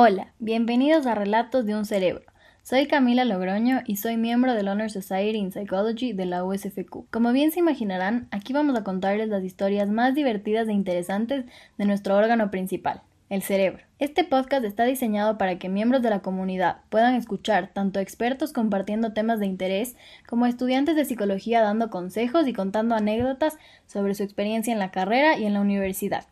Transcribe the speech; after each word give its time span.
Hola, 0.00 0.32
bienvenidos 0.38 1.06
a 1.08 1.16
Relatos 1.16 1.66
de 1.66 1.74
un 1.74 1.84
Cerebro. 1.84 2.22
Soy 2.62 2.86
Camila 2.86 3.24
Logroño 3.24 3.80
y 3.84 3.96
soy 3.96 4.16
miembro 4.16 4.54
del 4.54 4.68
Honor 4.68 4.92
Society 4.92 5.38
in 5.38 5.50
Psychology 5.50 6.12
de 6.12 6.24
la 6.24 6.44
USFQ. 6.44 7.10
Como 7.10 7.32
bien 7.32 7.50
se 7.50 7.58
imaginarán, 7.58 8.28
aquí 8.30 8.52
vamos 8.52 8.78
a 8.78 8.84
contarles 8.84 9.28
las 9.28 9.42
historias 9.42 9.90
más 9.90 10.14
divertidas 10.14 10.68
e 10.68 10.72
interesantes 10.72 11.46
de 11.78 11.84
nuestro 11.84 12.14
órgano 12.14 12.48
principal, 12.48 13.02
el 13.28 13.42
cerebro. 13.42 13.82
Este 13.98 14.22
podcast 14.22 14.64
está 14.64 14.84
diseñado 14.84 15.36
para 15.36 15.58
que 15.58 15.68
miembros 15.68 16.00
de 16.00 16.10
la 16.10 16.20
comunidad 16.20 16.76
puedan 16.90 17.16
escuchar 17.16 17.72
tanto 17.74 17.98
expertos 17.98 18.52
compartiendo 18.52 19.12
temas 19.12 19.40
de 19.40 19.46
interés 19.46 19.96
como 20.28 20.46
estudiantes 20.46 20.94
de 20.94 21.06
psicología 21.06 21.60
dando 21.60 21.90
consejos 21.90 22.46
y 22.46 22.52
contando 22.52 22.94
anécdotas 22.94 23.58
sobre 23.88 24.14
su 24.14 24.22
experiencia 24.22 24.72
en 24.72 24.78
la 24.78 24.92
carrera 24.92 25.36
y 25.36 25.44
en 25.44 25.54
la 25.54 25.60
universidad. 25.60 26.28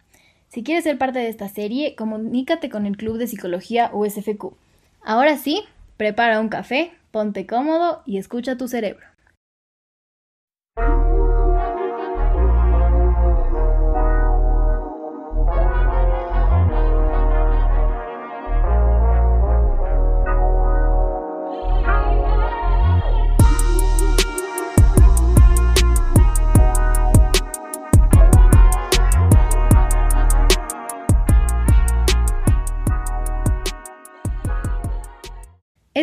Si 0.48 0.62
quieres 0.62 0.84
ser 0.84 0.98
parte 0.98 1.18
de 1.18 1.28
esta 1.28 1.48
serie, 1.48 1.95
comunícate 1.95 2.70
con 2.70 2.86
el 2.86 2.96
Club 2.96 3.18
de 3.18 3.27
Psicología 3.27 3.91
USFQ. 3.92 4.55
Ahora 5.02 5.36
sí, 5.36 5.64
prepara 5.96 6.41
un 6.41 6.48
café, 6.48 6.92
ponte 7.10 7.46
cómodo 7.46 8.02
y 8.06 8.19
escucha 8.19 8.56
tu 8.56 8.69
cerebro. 8.69 9.06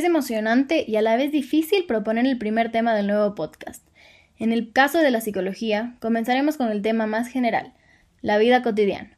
Es 0.03 0.07
emocionante 0.07 0.83
y 0.85 0.97
a 0.97 1.01
la 1.01 1.15
vez 1.15 1.31
difícil 1.31 1.85
proponer 1.85 2.25
el 2.25 2.37
primer 2.37 2.73
tema 2.73 2.93
del 2.93 3.07
nuevo 3.07 3.35
podcast. 3.35 3.87
En 4.37 4.51
el 4.51 4.73
caso 4.73 4.97
de 4.97 5.11
la 5.11 5.21
psicología, 5.21 5.95
comenzaremos 6.01 6.57
con 6.57 6.69
el 6.69 6.81
tema 6.81 7.07
más 7.07 7.29
general, 7.29 7.71
la 8.21 8.37
vida 8.37 8.61
cotidiana. 8.63 9.17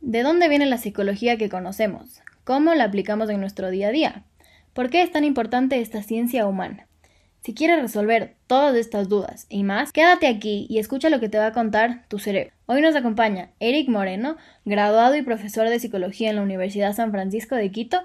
¿De 0.00 0.22
dónde 0.22 0.48
viene 0.48 0.66
la 0.66 0.78
psicología 0.78 1.38
que 1.38 1.48
conocemos? 1.48 2.20
¿Cómo 2.44 2.72
la 2.74 2.84
aplicamos 2.84 3.30
en 3.30 3.40
nuestro 3.40 3.68
día 3.70 3.88
a 3.88 3.90
día? 3.90 4.22
¿Por 4.74 4.90
qué 4.90 5.02
es 5.02 5.10
tan 5.10 5.24
importante 5.24 5.80
esta 5.80 6.04
ciencia 6.04 6.46
humana? 6.46 6.86
Si 7.40 7.52
quieres 7.52 7.82
resolver 7.82 8.36
todas 8.46 8.76
estas 8.76 9.08
dudas 9.08 9.46
y 9.48 9.64
más, 9.64 9.90
quédate 9.90 10.28
aquí 10.28 10.68
y 10.70 10.78
escucha 10.78 11.10
lo 11.10 11.18
que 11.18 11.30
te 11.30 11.38
va 11.38 11.46
a 11.46 11.52
contar 11.52 12.04
tu 12.06 12.20
cerebro. 12.20 12.52
Hoy 12.66 12.80
nos 12.80 12.94
acompaña 12.94 13.50
Eric 13.58 13.88
Moreno, 13.88 14.36
graduado 14.64 15.16
y 15.16 15.22
profesor 15.22 15.68
de 15.68 15.80
psicología 15.80 16.30
en 16.30 16.36
la 16.36 16.42
Universidad 16.42 16.94
San 16.94 17.10
Francisco 17.10 17.56
de 17.56 17.72
Quito, 17.72 18.00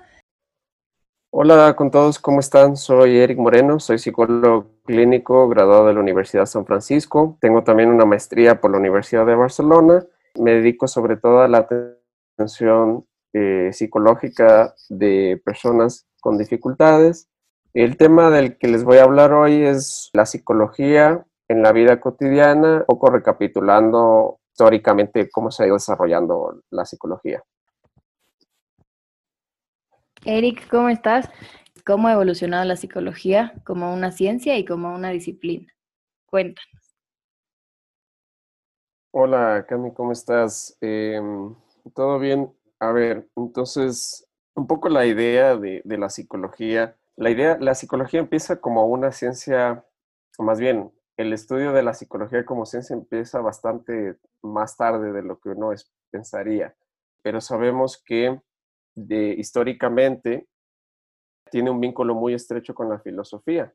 Hola 1.39 1.75
con 1.75 1.91
todos, 1.91 2.17
¿cómo 2.17 2.39
están? 2.39 2.75
Soy 2.75 3.19
Eric 3.19 3.37
Moreno, 3.37 3.79
soy 3.79 3.99
psicólogo 3.99 4.71
clínico 4.85 5.47
graduado 5.47 5.85
de 5.85 5.93
la 5.93 5.99
Universidad 5.99 6.47
San 6.47 6.65
Francisco. 6.65 7.37
Tengo 7.39 7.63
también 7.63 7.91
una 7.91 8.05
maestría 8.05 8.59
por 8.59 8.71
la 8.71 8.79
Universidad 8.79 9.23
de 9.23 9.35
Barcelona. 9.35 10.03
Me 10.39 10.55
dedico 10.55 10.87
sobre 10.87 11.15
todo 11.15 11.41
a 11.41 11.47
la 11.47 11.59
atención 11.59 13.05
eh, 13.33 13.69
psicológica 13.71 14.73
de 14.89 15.39
personas 15.45 16.07
con 16.21 16.39
dificultades. 16.39 17.29
El 17.75 17.97
tema 17.97 18.31
del 18.31 18.57
que 18.57 18.69
les 18.69 18.83
voy 18.83 18.97
a 18.97 19.03
hablar 19.03 19.31
hoy 19.31 19.63
es 19.63 20.09
la 20.13 20.25
psicología 20.25 21.23
en 21.49 21.61
la 21.61 21.71
vida 21.71 21.99
cotidiana, 21.99 22.77
un 22.77 22.85
poco 22.87 23.11
recapitulando 23.11 24.39
históricamente 24.53 25.29
cómo 25.29 25.51
se 25.51 25.61
ha 25.61 25.67
ido 25.67 25.75
desarrollando 25.75 26.63
la 26.71 26.83
psicología. 26.83 27.43
Eric, 30.29 30.67
¿cómo 30.69 30.89
estás? 30.89 31.29
¿Cómo 31.85 32.09
ha 32.09 32.11
evolucionado 32.11 32.65
la 32.65 32.75
psicología 32.75 33.53
como 33.63 33.93
una 33.93 34.11
ciencia 34.11 34.57
y 34.57 34.65
como 34.65 34.93
una 34.93 35.11
disciplina? 35.11 35.73
Cuéntanos. 36.25 36.93
Hola, 39.11 39.65
Cami, 39.69 39.93
¿cómo 39.93 40.11
estás? 40.11 40.77
Em, 40.81 41.55
¿Todo 41.95 42.19
bien? 42.19 42.53
A 42.77 42.91
ver, 42.91 43.29
entonces, 43.37 44.27
un 44.53 44.67
poco 44.67 44.89
la 44.89 45.05
idea 45.05 45.55
de, 45.55 45.81
la 45.85 46.09
psicología. 46.09 46.97
La 47.15 47.29
idea, 47.29 47.57
la 47.61 47.73
psicología 47.73 48.19
empieza 48.19 48.59
como 48.59 48.85
una 48.85 49.13
ciencia, 49.13 49.85
más 50.39 50.59
bien, 50.59 50.91
el 51.15 51.31
estudio 51.31 51.71
de 51.71 51.83
la 51.83 51.93
psicología 51.93 52.45
como 52.45 52.65
ciencia 52.65 52.93
empieza 52.93 53.39
bastante 53.39 54.17
más 54.41 54.75
tarde 54.75 55.13
de 55.13 55.23
lo 55.23 55.39
que 55.39 55.49
uno 55.51 55.71
pensaría, 56.11 56.75
pero 57.23 57.39
sabemos 57.39 57.97
que 58.05 58.41
de, 58.97 59.35
históricamente 59.37 60.47
tiene 61.51 61.69
un 61.69 61.79
vínculo 61.79 62.15
muy 62.15 62.33
estrecho 62.33 62.73
con 62.73 62.89
la 62.89 62.99
filosofía. 62.99 63.73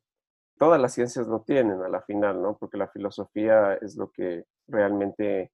Todas 0.59 0.81
las 0.81 0.93
ciencias 0.93 1.27
lo 1.28 1.43
tienen 1.43 1.81
a 1.81 1.88
la 1.88 2.03
final, 2.03 2.43
¿no? 2.43 2.59
Porque 2.59 2.77
la 2.77 2.88
filosofía 2.88 3.75
es 3.75 3.97
lo 3.97 4.11
que 4.11 4.44
realmente 4.66 5.53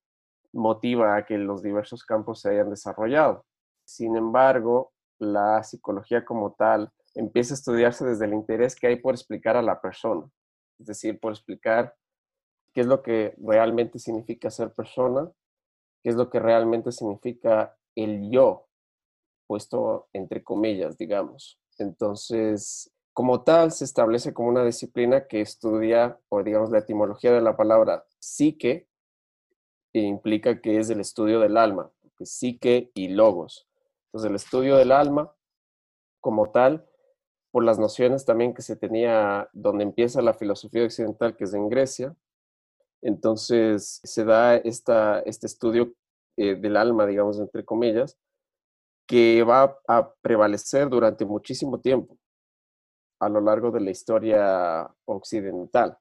motiva 0.52 1.16
a 1.16 1.26
que 1.26 1.38
los 1.38 1.62
diversos 1.62 2.02
campos 2.04 2.40
se 2.40 2.50
hayan 2.50 2.70
desarrollado. 2.70 3.44
Sin 3.84 4.16
embargo, 4.16 4.92
la 5.18 5.62
psicología 5.62 6.24
como 6.24 6.54
tal 6.54 6.90
empieza 7.14 7.52
a 7.52 7.56
estudiarse 7.56 8.06
desde 8.06 8.24
el 8.24 8.34
interés 8.34 8.74
que 8.74 8.86
hay 8.86 8.96
por 8.96 9.14
explicar 9.14 9.56
a 9.56 9.62
la 9.62 9.80
persona, 9.80 10.26
es 10.78 10.86
decir, 10.86 11.20
por 11.20 11.32
explicar 11.32 11.94
qué 12.72 12.80
es 12.80 12.86
lo 12.86 13.02
que 13.02 13.34
realmente 13.38 13.98
significa 13.98 14.50
ser 14.50 14.72
persona, 14.72 15.30
qué 16.02 16.10
es 16.10 16.16
lo 16.16 16.30
que 16.30 16.40
realmente 16.40 16.92
significa 16.92 17.76
el 17.94 18.30
yo, 18.30 18.67
puesto 19.48 20.08
entre 20.12 20.44
comillas, 20.44 20.96
digamos. 20.96 21.58
Entonces, 21.78 22.92
como 23.12 23.42
tal, 23.42 23.72
se 23.72 23.84
establece 23.84 24.32
como 24.32 24.48
una 24.48 24.64
disciplina 24.64 25.26
que 25.26 25.40
estudia, 25.40 26.20
o 26.28 26.44
digamos, 26.44 26.70
la 26.70 26.78
etimología 26.78 27.32
de 27.32 27.40
la 27.40 27.56
palabra 27.56 28.04
psique, 28.20 28.86
e 29.92 30.00
implica 30.02 30.60
que 30.60 30.78
es 30.78 30.90
el 30.90 31.00
estudio 31.00 31.40
del 31.40 31.56
alma, 31.56 31.90
psique 32.20 32.92
y 32.94 33.08
logos. 33.08 33.66
Entonces, 34.06 34.30
el 34.30 34.36
estudio 34.36 34.76
del 34.76 34.92
alma, 34.92 35.32
como 36.20 36.50
tal, 36.50 36.86
por 37.50 37.64
las 37.64 37.78
nociones 37.78 38.24
también 38.24 38.54
que 38.54 38.62
se 38.62 38.76
tenía 38.76 39.48
donde 39.52 39.84
empieza 39.84 40.22
la 40.22 40.34
filosofía 40.34 40.84
occidental, 40.84 41.36
que 41.36 41.44
es 41.44 41.54
en 41.54 41.68
Grecia, 41.68 42.14
entonces 43.02 44.00
se 44.02 44.24
da 44.24 44.56
esta, 44.56 45.20
este 45.20 45.46
estudio 45.46 45.94
eh, 46.36 46.56
del 46.56 46.76
alma, 46.76 47.06
digamos, 47.06 47.38
entre 47.38 47.64
comillas, 47.64 48.18
que 49.08 49.42
va 49.42 49.76
a 49.88 50.12
prevalecer 50.20 50.88
durante 50.88 51.24
muchísimo 51.24 51.80
tiempo 51.80 52.18
a 53.20 53.28
lo 53.28 53.40
largo 53.40 53.70
de 53.70 53.80
la 53.80 53.90
historia 53.90 54.88
occidental. 55.06 55.96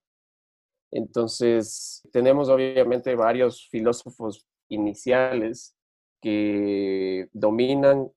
Entonces, 0.91 2.01
tenemos 2.11 2.49
obviamente 2.49 3.15
varios 3.15 3.67
filósofos 3.69 4.45
iniciales 4.69 5.75
que 6.21 7.29
dominan 7.31 8.11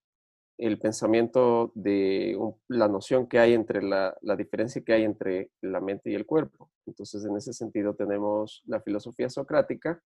el 0.58 0.78
pensamiento 0.78 1.72
de 1.74 2.38
la 2.68 2.88
noción 2.88 3.26
que 3.28 3.38
hay 3.38 3.54
entre 3.54 3.82
la, 3.82 4.14
diferencia 4.36 4.82
que 4.82 4.92
hay 4.92 5.04
entre 5.04 5.50
la 5.62 5.80
mente 5.80 6.10
y 6.10 6.14
el 6.14 6.26
cuerpo. 6.26 6.70
Entonces, 6.86 7.24
en 7.24 7.36
ese 7.36 7.52
sentido 7.52 7.94
tenemos 7.94 8.62
la 8.66 8.80
filosofía 8.80 9.30
socrática, 9.30 10.02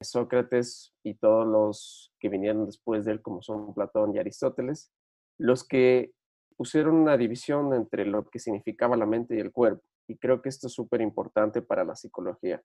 Sócrates 0.00 0.94
y 1.02 1.14
todos 1.14 1.46
los 1.46 2.12
que 2.20 2.28
vinieron 2.28 2.66
después 2.66 3.04
de 3.04 3.12
él, 3.12 3.22
como 3.22 3.42
son 3.42 3.74
Platón 3.74 4.14
y 4.14 4.18
Aristóteles, 4.18 4.92
los 5.38 5.66
que 5.66 6.12
pusieron 6.56 6.96
una 6.96 7.16
división 7.16 7.72
entre 7.74 8.04
lo 8.04 8.28
que 8.28 8.38
significaba 8.38 8.96
la 8.96 9.06
mente 9.06 9.36
y 9.36 9.40
el 9.40 9.52
cuerpo. 9.52 9.82
Y 10.08 10.16
creo 10.16 10.42
que 10.42 10.48
esto 10.48 10.66
es 10.66 10.72
súper 10.72 11.00
importante 11.00 11.62
para 11.62 11.84
la 11.84 11.94
psicología. 11.94 12.62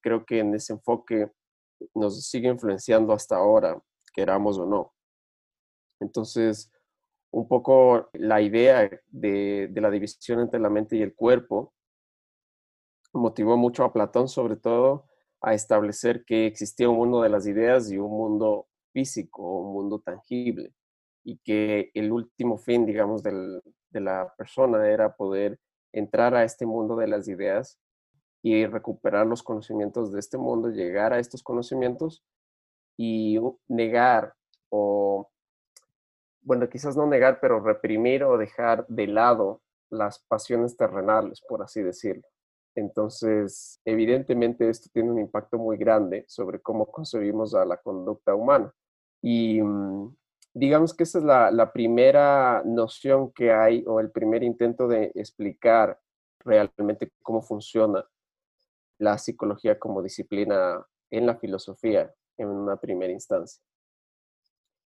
Creo 0.00 0.24
que 0.24 0.40
en 0.40 0.54
ese 0.54 0.74
enfoque 0.74 1.30
nos 1.94 2.26
sigue 2.26 2.48
influenciando 2.48 3.12
hasta 3.12 3.36
ahora, 3.36 3.80
queramos 4.14 4.58
o 4.58 4.66
no. 4.66 4.92
Entonces, 6.00 6.70
un 7.32 7.48
poco 7.48 8.10
la 8.12 8.40
idea 8.40 8.90
de, 9.08 9.68
de 9.70 9.80
la 9.80 9.90
división 9.90 10.40
entre 10.40 10.60
la 10.60 10.68
mente 10.68 10.96
y 10.96 11.02
el 11.02 11.14
cuerpo 11.14 11.72
motivó 13.12 13.56
mucho 13.56 13.84
a 13.84 13.92
Platón, 13.92 14.28
sobre 14.28 14.56
todo, 14.56 15.06
a 15.42 15.54
establecer 15.54 16.24
que 16.24 16.46
existía 16.46 16.88
un 16.88 16.96
mundo 16.96 17.22
de 17.22 17.28
las 17.28 17.46
ideas 17.46 17.90
y 17.90 17.98
un 17.98 18.10
mundo 18.10 18.68
físico, 18.92 19.42
un 19.42 19.72
mundo 19.72 20.00
tangible, 20.00 20.72
y 21.24 21.38
que 21.38 21.90
el 21.94 22.12
último 22.12 22.58
fin, 22.58 22.86
digamos, 22.86 23.22
de 23.22 24.00
la 24.00 24.32
persona 24.36 24.88
era 24.88 25.14
poder 25.16 25.58
entrar 25.92 26.34
a 26.34 26.44
este 26.44 26.64
mundo 26.64 26.96
de 26.96 27.08
las 27.08 27.28
ideas 27.28 27.78
y 28.42 28.66
recuperar 28.66 29.26
los 29.26 29.42
conocimientos 29.42 30.12
de 30.12 30.20
este 30.20 30.38
mundo, 30.38 30.70
llegar 30.70 31.12
a 31.12 31.18
estos 31.18 31.42
conocimientos 31.42 32.24
y 32.96 33.38
negar 33.68 34.34
o, 34.68 35.28
bueno, 36.40 36.68
quizás 36.68 36.96
no 36.96 37.06
negar, 37.06 37.38
pero 37.40 37.60
reprimir 37.60 38.24
o 38.24 38.38
dejar 38.38 38.86
de 38.88 39.06
lado 39.06 39.60
las 39.90 40.20
pasiones 40.28 40.76
terrenales, 40.76 41.40
por 41.46 41.62
así 41.62 41.82
decirlo. 41.82 42.26
Entonces, 42.74 43.80
evidentemente 43.84 44.68
esto 44.68 44.88
tiene 44.92 45.10
un 45.10 45.18
impacto 45.18 45.58
muy 45.58 45.76
grande 45.76 46.24
sobre 46.28 46.60
cómo 46.60 46.86
concebimos 46.86 47.54
a 47.54 47.64
la 47.64 47.76
conducta 47.76 48.34
humana. 48.34 48.72
Y 49.20 49.60
mm, 49.60 50.16
digamos 50.54 50.94
que 50.94 51.04
esa 51.04 51.18
es 51.18 51.24
la, 51.24 51.50
la, 51.50 51.72
primera 51.72 52.62
noción 52.64 53.32
que 53.32 53.52
hay 53.52 53.84
o 53.86 54.00
el 54.00 54.10
primer 54.10 54.42
intento 54.42 54.88
de 54.88 55.12
explicar 55.14 55.98
realmente 56.40 57.12
cómo 57.22 57.42
funciona 57.42 58.04
la 58.98 59.18
psicología 59.18 59.78
como 59.78 60.02
disciplina 60.02 60.84
en 61.10 61.26
la 61.26 61.36
filosofía 61.36 62.12
en 62.38 62.48
una 62.48 62.76
primera 62.76 63.12
instancia. 63.12 63.62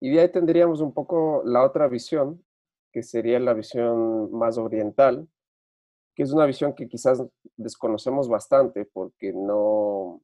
Y 0.01 0.11
de 0.11 0.21
ahí 0.21 0.29
tendríamos 0.31 0.81
un 0.81 0.93
poco 0.93 1.43
la 1.45 1.63
otra 1.63 1.89
visión, 1.89 2.45
que 2.93 3.03
sería 3.03 3.39
la 3.39 3.55
visión 3.55 4.33
más 4.33 4.59
oriental, 4.59 5.29
que 6.15 6.23
es 6.23 6.33
una 6.33 6.47
visión 6.47 6.75
que 6.75 6.89
quizás 6.89 7.23
desconocemos 7.57 8.29
bastante 8.29 8.85
porque 8.85 9.33
no, 9.33 10.23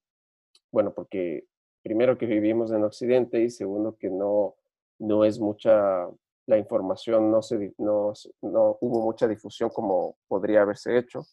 bueno, 0.71 0.93
porque 0.95 1.47
primero 1.83 2.19
que 2.19 2.27
vivimos 2.27 2.71
en 2.73 2.85
Occidente 2.85 3.43
y 3.43 3.51
segundo 3.51 3.97
que 3.97 4.11
no, 4.11 4.57
no 4.99 5.25
es 5.25 5.39
mucha, 5.39 6.07
la 6.47 6.59
información 6.59 7.31
no, 7.31 7.43
se, 7.43 7.75
no, 7.79 8.13
no 8.43 8.79
hubo 8.81 9.03
mucha 9.03 9.27
difusión 9.27 9.71
como 9.71 10.17
podría 10.27 10.63
haberse 10.63 10.99
hecho. 10.99 11.25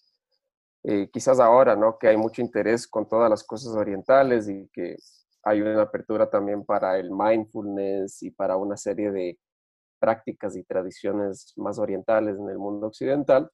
Eh, 0.84 1.10
quizás 1.12 1.40
ahora, 1.40 1.76
¿no? 1.76 1.98
Que 1.98 2.10
hay 2.10 2.18
mucho 2.18 2.42
interés 2.42 2.88
con 2.88 3.10
todas 3.10 3.30
las 3.30 3.44
cosas 3.44 3.76
orientales 3.76 4.48
y 4.48 4.70
que 4.72 4.96
hay 5.44 5.62
una 5.62 5.82
apertura 5.82 6.30
también 6.30 6.64
para 6.64 6.98
el 7.00 7.12
mindfulness 7.12 8.22
y 8.24 8.32
para 8.32 8.56
una 8.56 8.78
serie 8.78 9.12
de 9.12 9.40
prácticas 10.00 10.56
y 10.56 10.64
tradiciones 10.64 11.54
más 11.56 11.80
orientales 11.80 12.38
en 12.38 12.50
el 12.50 12.60
mundo 12.60 12.88
occidental, 12.88 13.50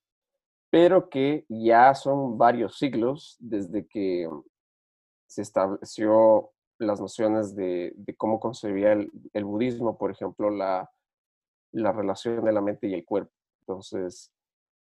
pero 0.71 1.09
que 1.09 1.45
ya 1.49 1.93
son 1.93 2.37
varios 2.37 2.77
siglos 2.77 3.35
desde 3.39 3.85
que 3.85 4.27
se 5.27 5.41
estableció 5.41 6.51
las 6.79 6.99
nociones 6.99 7.55
de, 7.55 7.93
cómo 8.17 8.39
concebía 8.39 8.93
el, 8.93 9.45
budismo, 9.45 9.97
por 9.97 10.11
ejemplo, 10.11 10.49
la, 10.49 10.89
la 11.73 11.91
relación 11.91 12.43
de 12.43 12.53
la 12.53 12.61
mente 12.61 12.87
y 12.87 12.93
el 12.93 13.05
cuerpo. 13.05 13.31
Entonces, 13.59 14.31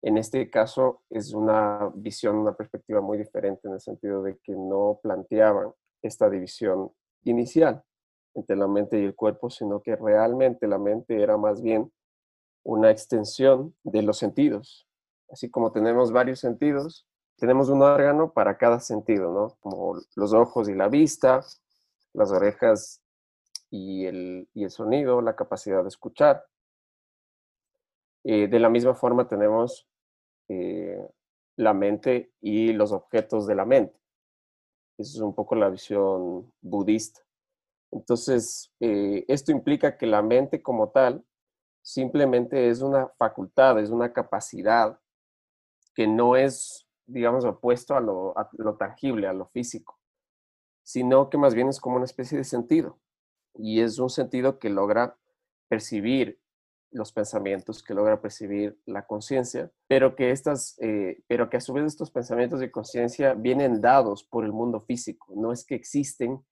en 0.02 0.18
este 0.18 0.50
caso 0.50 1.02
es 1.10 1.32
una 1.32 1.90
visión, 1.94 2.36
una 2.36 2.56
perspectiva 2.56 3.00
muy 3.00 3.16
diferente 3.16 3.68
en 3.68 3.74
el 3.74 3.80
sentido 3.80 4.22
de 4.22 4.36
que 4.38 4.52
no 4.52 4.98
planteaban 5.00 5.72
esta 6.02 6.28
división 6.28 6.90
inicial 7.24 7.82
entre 8.34 8.56
la 8.56 8.66
mente 8.66 9.00
y 9.00 9.04
el 9.04 9.14
cuerpo, 9.14 9.48
sino 9.48 9.80
que 9.80 9.94
realmente 9.94 10.66
la 10.66 10.78
mente 10.78 11.22
era 11.22 11.36
más 11.36 11.62
bien 11.62 11.92
una 12.64 12.90
extensión 12.90 13.74
de 13.84 14.02
los 14.02 14.18
sentidos. 14.18 14.87
Así 15.30 15.50
como 15.50 15.72
tenemos 15.72 16.12
varios 16.12 16.40
sentidos, 16.40 17.06
tenemos 17.36 17.68
un 17.68 17.82
órgano 17.82 18.32
para 18.32 18.56
cada 18.56 18.80
sentido, 18.80 19.32
¿no? 19.32 19.56
Como 19.60 20.00
los 20.16 20.32
ojos 20.32 20.68
y 20.68 20.74
la 20.74 20.88
vista, 20.88 21.40
las 22.12 22.32
orejas 22.32 23.02
y 23.70 24.06
el, 24.06 24.48
y 24.54 24.64
el 24.64 24.70
sonido, 24.70 25.20
la 25.22 25.36
capacidad 25.36 25.82
de 25.82 25.88
escuchar. 25.88 26.44
Eh, 28.24 28.48
de 28.48 28.58
la 28.58 28.68
misma 28.68 28.94
forma 28.94 29.28
tenemos 29.28 29.88
eh, 30.48 31.00
la 31.56 31.74
mente 31.74 32.32
y 32.40 32.72
los 32.72 32.92
objetos 32.92 33.46
de 33.46 33.54
la 33.54 33.64
mente. 33.64 33.98
Esa 34.98 35.18
es 35.18 35.20
un 35.20 35.34
poco 35.34 35.54
la 35.54 35.68
visión 35.68 36.52
budista. 36.60 37.20
Entonces, 37.92 38.72
eh, 38.80 39.24
esto 39.28 39.52
implica 39.52 39.96
que 39.96 40.06
la 40.06 40.22
mente 40.22 40.60
como 40.60 40.90
tal 40.90 41.24
simplemente 41.82 42.68
es 42.68 42.82
una 42.82 43.08
facultad, 43.16 43.78
es 43.78 43.90
una 43.90 44.12
capacidad 44.12 44.98
que 45.98 46.06
no 46.06 46.36
es, 46.36 46.86
digamos, 47.08 47.44
opuesto 47.44 47.96
a 47.96 48.00
lo, 48.00 48.32
tangible, 48.78 49.26
a 49.26 49.32
lo 49.32 49.46
físico, 49.46 49.98
sino 50.84 51.28
que 51.28 51.36
más 51.36 51.56
bien 51.56 51.68
es 51.68 51.80
como 51.80 51.96
una 51.96 52.04
especie 52.04 52.38
de 52.38 52.44
sentido. 52.44 53.00
Y 53.56 53.80
es 53.80 53.98
un 53.98 54.08
sentido 54.08 54.60
que 54.60 54.70
logra 54.70 55.18
percibir 55.66 56.40
los 56.92 57.10
pensamientos, 57.10 57.82
que 57.82 57.94
logra 57.94 58.20
percibir 58.20 58.80
la 58.86 59.08
conciencia, 59.08 59.72
pero 59.88 60.14
que 60.14 60.32
eh, 60.78 61.24
pero 61.26 61.50
que 61.50 61.56
a 61.56 61.60
su 61.60 61.72
vez 61.72 61.86
estos 61.86 62.12
pensamientos 62.12 62.60
de 62.60 62.70
conciencia 62.70 63.34
vienen 63.34 63.80
dados 63.80 64.22
por 64.22 64.44
el 64.44 64.52
mundo 64.52 64.80
físico, 64.82 65.32
no 65.34 65.50
es 65.50 65.64
que 65.64 65.74
existen 65.74 66.46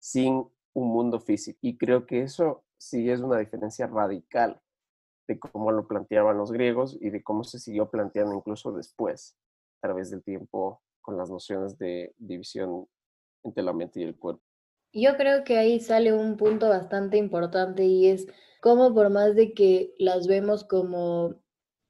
sin 0.00 0.44
un 0.72 0.88
mundo 0.88 1.20
físico. 1.20 1.60
Y 1.62 1.78
creo 1.78 2.04
que 2.04 2.22
eso 2.22 2.64
sí 2.76 3.08
es 3.08 3.20
una 3.20 3.38
diferencia 3.38 3.86
radical 3.86 4.60
de 5.28 5.38
cómo 5.38 5.70
lo 5.70 5.86
planteaban 5.86 6.38
los 6.38 6.50
griegos 6.50 6.96
y 7.00 7.10
de 7.10 7.22
cómo 7.22 7.44
se 7.44 7.60
siguió 7.60 7.90
planteando 7.90 8.34
incluso 8.34 8.72
después, 8.72 9.36
a 9.80 9.86
través 9.86 10.10
del 10.10 10.24
tiempo, 10.24 10.82
con 11.02 11.16
las 11.16 11.30
nociones 11.30 11.78
de 11.78 12.14
división 12.16 12.88
entre 13.44 13.62
la 13.62 13.72
mente 13.72 14.00
y 14.00 14.04
el 14.04 14.16
cuerpo. 14.16 14.42
Yo 14.92 15.16
creo 15.16 15.44
que 15.44 15.58
ahí 15.58 15.80
sale 15.80 16.14
un 16.14 16.36
punto 16.38 16.70
bastante 16.70 17.18
importante 17.18 17.84
y 17.84 18.08
es 18.08 18.26
como 18.62 18.94
por 18.94 19.10
más 19.10 19.36
de 19.36 19.52
que 19.52 19.94
las 19.98 20.26
vemos 20.26 20.64
como 20.64 21.36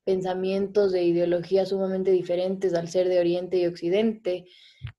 pensamientos 0.04 0.90
de 0.90 1.04
ideologías 1.04 1.68
sumamente 1.68 2.10
diferentes 2.10 2.74
al 2.74 2.88
ser 2.88 3.08
de 3.08 3.20
Oriente 3.20 3.58
y 3.58 3.66
Occidente, 3.66 4.46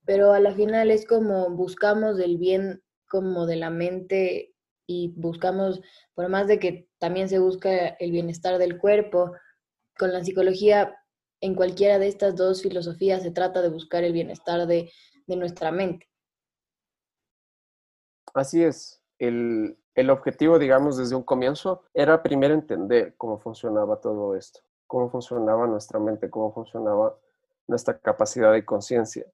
pero 0.05 0.31
a 0.31 0.39
la 0.39 0.53
final 0.53 0.91
es 0.91 1.05
como 1.05 1.49
buscamos 1.49 2.19
el 2.19 2.37
bien 2.37 2.83
como 3.09 3.45
de 3.47 3.57
la 3.57 3.69
mente 3.69 4.53
y 4.89 5.13
buscamos, 5.15 5.81
por 6.15 6.29
más 6.29 6.47
de 6.47 6.57
que 6.57 6.89
también 6.97 7.29
se 7.29 7.37
busca 7.37 7.89
el 7.89 8.11
bienestar 8.11 8.57
del 8.57 8.79
cuerpo, 8.79 9.33
con 9.99 10.11
la 10.11 10.23
psicología, 10.23 10.97
en 11.41 11.53
cualquiera 11.53 11.99
de 11.99 12.07
estas 12.07 12.35
dos 12.35 12.63
filosofías 12.63 13.21
se 13.21 13.29
trata 13.29 13.61
de 13.61 13.69
buscar 13.69 14.03
el 14.03 14.13
bienestar 14.13 14.65
de, 14.65 14.91
de 15.27 15.35
nuestra 15.35 15.71
mente. 15.71 16.09
Así 18.33 18.63
es. 18.63 18.99
El, 19.19 19.77
el 19.93 20.09
objetivo, 20.09 20.57
digamos, 20.57 20.97
desde 20.97 21.15
un 21.15 21.23
comienzo 21.23 21.83
era 21.93 22.23
primero 22.23 22.55
entender 22.55 23.13
cómo 23.15 23.37
funcionaba 23.37 24.01
todo 24.01 24.35
esto, 24.35 24.61
cómo 24.87 25.11
funcionaba 25.11 25.67
nuestra 25.67 25.99
mente, 25.99 26.31
cómo 26.31 26.51
funcionaba 26.51 27.15
nuestra 27.67 27.99
capacidad 27.99 28.51
de 28.51 28.65
conciencia. 28.65 29.27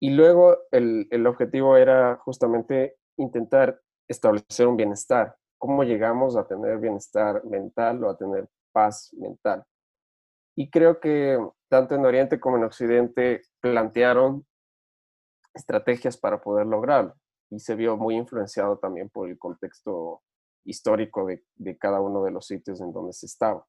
Y 0.00 0.10
luego 0.10 0.58
el, 0.72 1.06
el, 1.12 1.28
objetivo 1.28 1.76
era 1.76 2.16
justamente 2.16 2.98
intentar 3.16 3.80
establecer 4.08 4.66
un 4.66 4.76
bienestar, 4.76 5.36
cómo 5.58 5.82
llegamos 5.84 6.36
a 6.36 6.46
tener 6.46 6.78
bienestar 6.78 7.44
mental 7.44 8.02
o 8.04 8.10
a 8.10 8.16
tener 8.16 8.48
paz 8.72 9.12
mental. 9.14 9.64
Y 10.56 10.70
creo 10.70 11.00
que 11.00 11.38
tanto 11.68 11.94
en 11.94 12.04
Oriente 12.04 12.40
como 12.40 12.56
en 12.56 12.64
Occidente 12.64 13.42
plantearon 13.60 14.46
estrategias 15.54 16.16
para 16.16 16.40
poder 16.40 16.66
lograrlo 16.66 17.14
y 17.50 17.58
se 17.60 17.74
vio 17.74 17.96
muy 17.96 18.16
influenciado 18.16 18.78
también 18.78 19.08
por 19.08 19.28
el 19.28 19.38
contexto 19.38 20.22
histórico 20.64 21.26
de, 21.26 21.44
de 21.54 21.78
cada 21.78 22.00
uno 22.00 22.24
de 22.24 22.30
los 22.30 22.46
sitios 22.46 22.80
en 22.80 22.92
donde 22.92 23.12
se 23.12 23.26
estaba. 23.26 23.64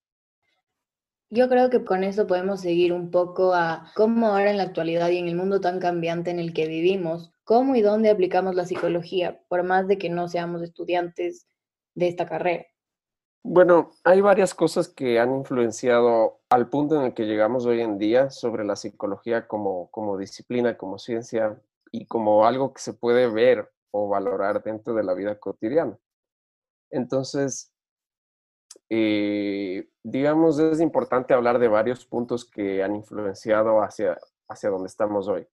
Yo 1.29 1.49
creo 1.49 1.69
que 1.69 1.83
con 1.83 2.05
eso 2.05 2.25
podemos 2.25 2.61
seguir 2.61 2.93
un 2.93 3.11
poco 3.11 3.53
a 3.53 3.91
cómo 3.95 4.27
ahora 4.27 4.49
en 4.49 4.57
la 4.57 4.63
actualidad 4.63 5.09
y 5.09 5.17
en 5.17 5.27
el 5.27 5.35
mundo 5.35 5.59
tan 5.59 5.79
cambiante 5.79 6.31
en 6.31 6.39
el 6.39 6.53
que 6.53 6.67
vivimos, 6.67 7.33
cómo 7.43 7.75
y 7.75 7.81
dónde 7.81 8.09
aplicamos 8.09 8.55
la 8.55 8.65
psicología, 8.65 9.41
por 9.49 9.63
más 9.63 9.87
de 9.87 9.97
que 9.97 10.09
no 10.09 10.29
seamos 10.29 10.61
estudiantes 10.61 11.45
de 11.95 12.07
esta 12.07 12.27
carrera. 12.27 12.65
Bueno, 13.43 13.91
hay 14.03 14.21
varias 14.21 14.53
cosas 14.53 14.87
que 14.87 15.19
han 15.19 15.35
influenciado 15.35 16.39
al 16.49 16.69
punto 16.69 16.95
en 16.95 17.07
el 17.07 17.13
que 17.13 17.25
llegamos 17.25 17.65
hoy 17.65 17.81
en 17.81 17.97
día 17.97 18.29
sobre 18.29 18.63
la 18.63 18.75
psicología 18.75 19.47
como, 19.47 19.89
como 19.91 20.17
disciplina, 20.17 20.77
como 20.77 20.97
ciencia 20.97 21.61
y 21.91 22.05
como 22.07 22.45
algo 22.45 22.73
que 22.73 22.81
se 22.81 22.93
puede 22.93 23.27
ver 23.27 23.69
o 23.91 24.07
valorar 24.07 24.63
dentro 24.63 24.93
de 24.93 25.03
la 25.03 25.13
vida 25.13 25.39
cotidiana. 25.39 25.97
Entonces, 26.89 27.71
eh, 28.89 29.89
digamos, 30.03 30.59
es 30.59 30.79
importante 30.79 31.33
hablar 31.33 31.59
de 31.59 31.67
varios 31.67 32.05
puntos 32.05 32.49
que 32.49 32.83
han 32.83 32.95
influenciado 32.95 33.81
hacia, 33.81 34.17
hacia 34.47 34.69
donde 34.69 34.87
estamos 34.87 35.27
hoy. 35.27 35.47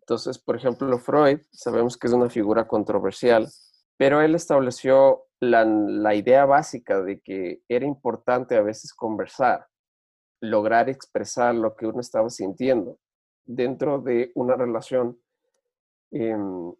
Entonces, 0.00 0.38
por 0.38 0.56
ejemplo, 0.56 0.98
Freud, 0.98 1.40
sabemos 1.50 1.96
que 1.96 2.06
es 2.06 2.12
una 2.12 2.30
figura 2.30 2.66
controversial, 2.66 3.48
pero 3.96 4.20
él 4.20 4.34
estableció 4.34 5.24
la, 5.40 5.64
la 5.64 6.14
idea 6.14 6.44
básica 6.44 7.02
de 7.02 7.20
que 7.20 7.62
era 7.68 7.86
importante 7.86 8.56
a 8.56 8.62
veces 8.62 8.94
conversar, 8.94 9.66
lograr 10.40 10.88
expresar 10.88 11.54
lo 11.54 11.74
que 11.74 11.86
uno 11.86 12.00
estaba 12.00 12.30
sintiendo 12.30 12.98
dentro 13.44 14.00
de 14.00 14.32
una 14.34 14.56
relación 14.56 15.18
Em, 16.12 16.72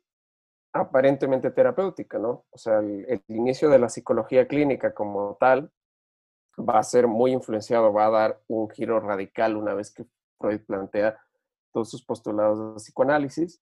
aparentemente 0.80 1.50
terapéutica, 1.50 2.18
¿no? 2.18 2.44
O 2.50 2.58
sea, 2.58 2.78
el, 2.78 3.22
inicio 3.28 3.68
de 3.68 3.78
la 3.78 3.88
psicología 3.88 4.46
clínica 4.46 4.94
como 4.94 5.36
tal 5.40 5.70
va 6.58 6.78
a 6.78 6.82
ser 6.82 7.06
muy 7.06 7.32
influenciado, 7.32 7.92
va 7.92 8.06
a 8.06 8.10
dar 8.10 8.40
un 8.48 8.68
giro 8.70 9.00
radical 9.00 9.56
una 9.56 9.74
vez 9.74 9.92
que 9.92 10.06
Freud 10.38 10.60
plantea 10.66 11.18
todos 11.72 11.90
sus 11.90 12.04
postulados 12.04 12.74
de 12.74 12.76
psicoanálisis. 12.76 13.60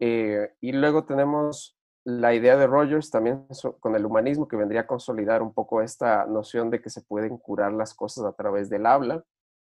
Eh, 0.00 0.54
y 0.60 0.72
luego 0.72 1.04
tenemos 1.04 1.76
la 2.04 2.34
idea 2.34 2.56
de 2.56 2.66
Rogers 2.66 3.10
también 3.10 3.46
con 3.80 3.96
el 3.96 4.06
humanismo 4.06 4.46
que 4.46 4.56
vendría 4.56 4.82
a 4.82 4.86
consolidar 4.86 5.42
un 5.42 5.52
poco 5.52 5.82
esta 5.82 6.24
noción 6.26 6.70
de 6.70 6.80
que 6.80 6.90
se 6.90 7.02
pueden 7.02 7.36
curar 7.36 7.72
las 7.72 7.94
cosas 7.94 8.24
a 8.24 8.32
través 8.32 8.70
del 8.70 8.86
habla 8.86 9.24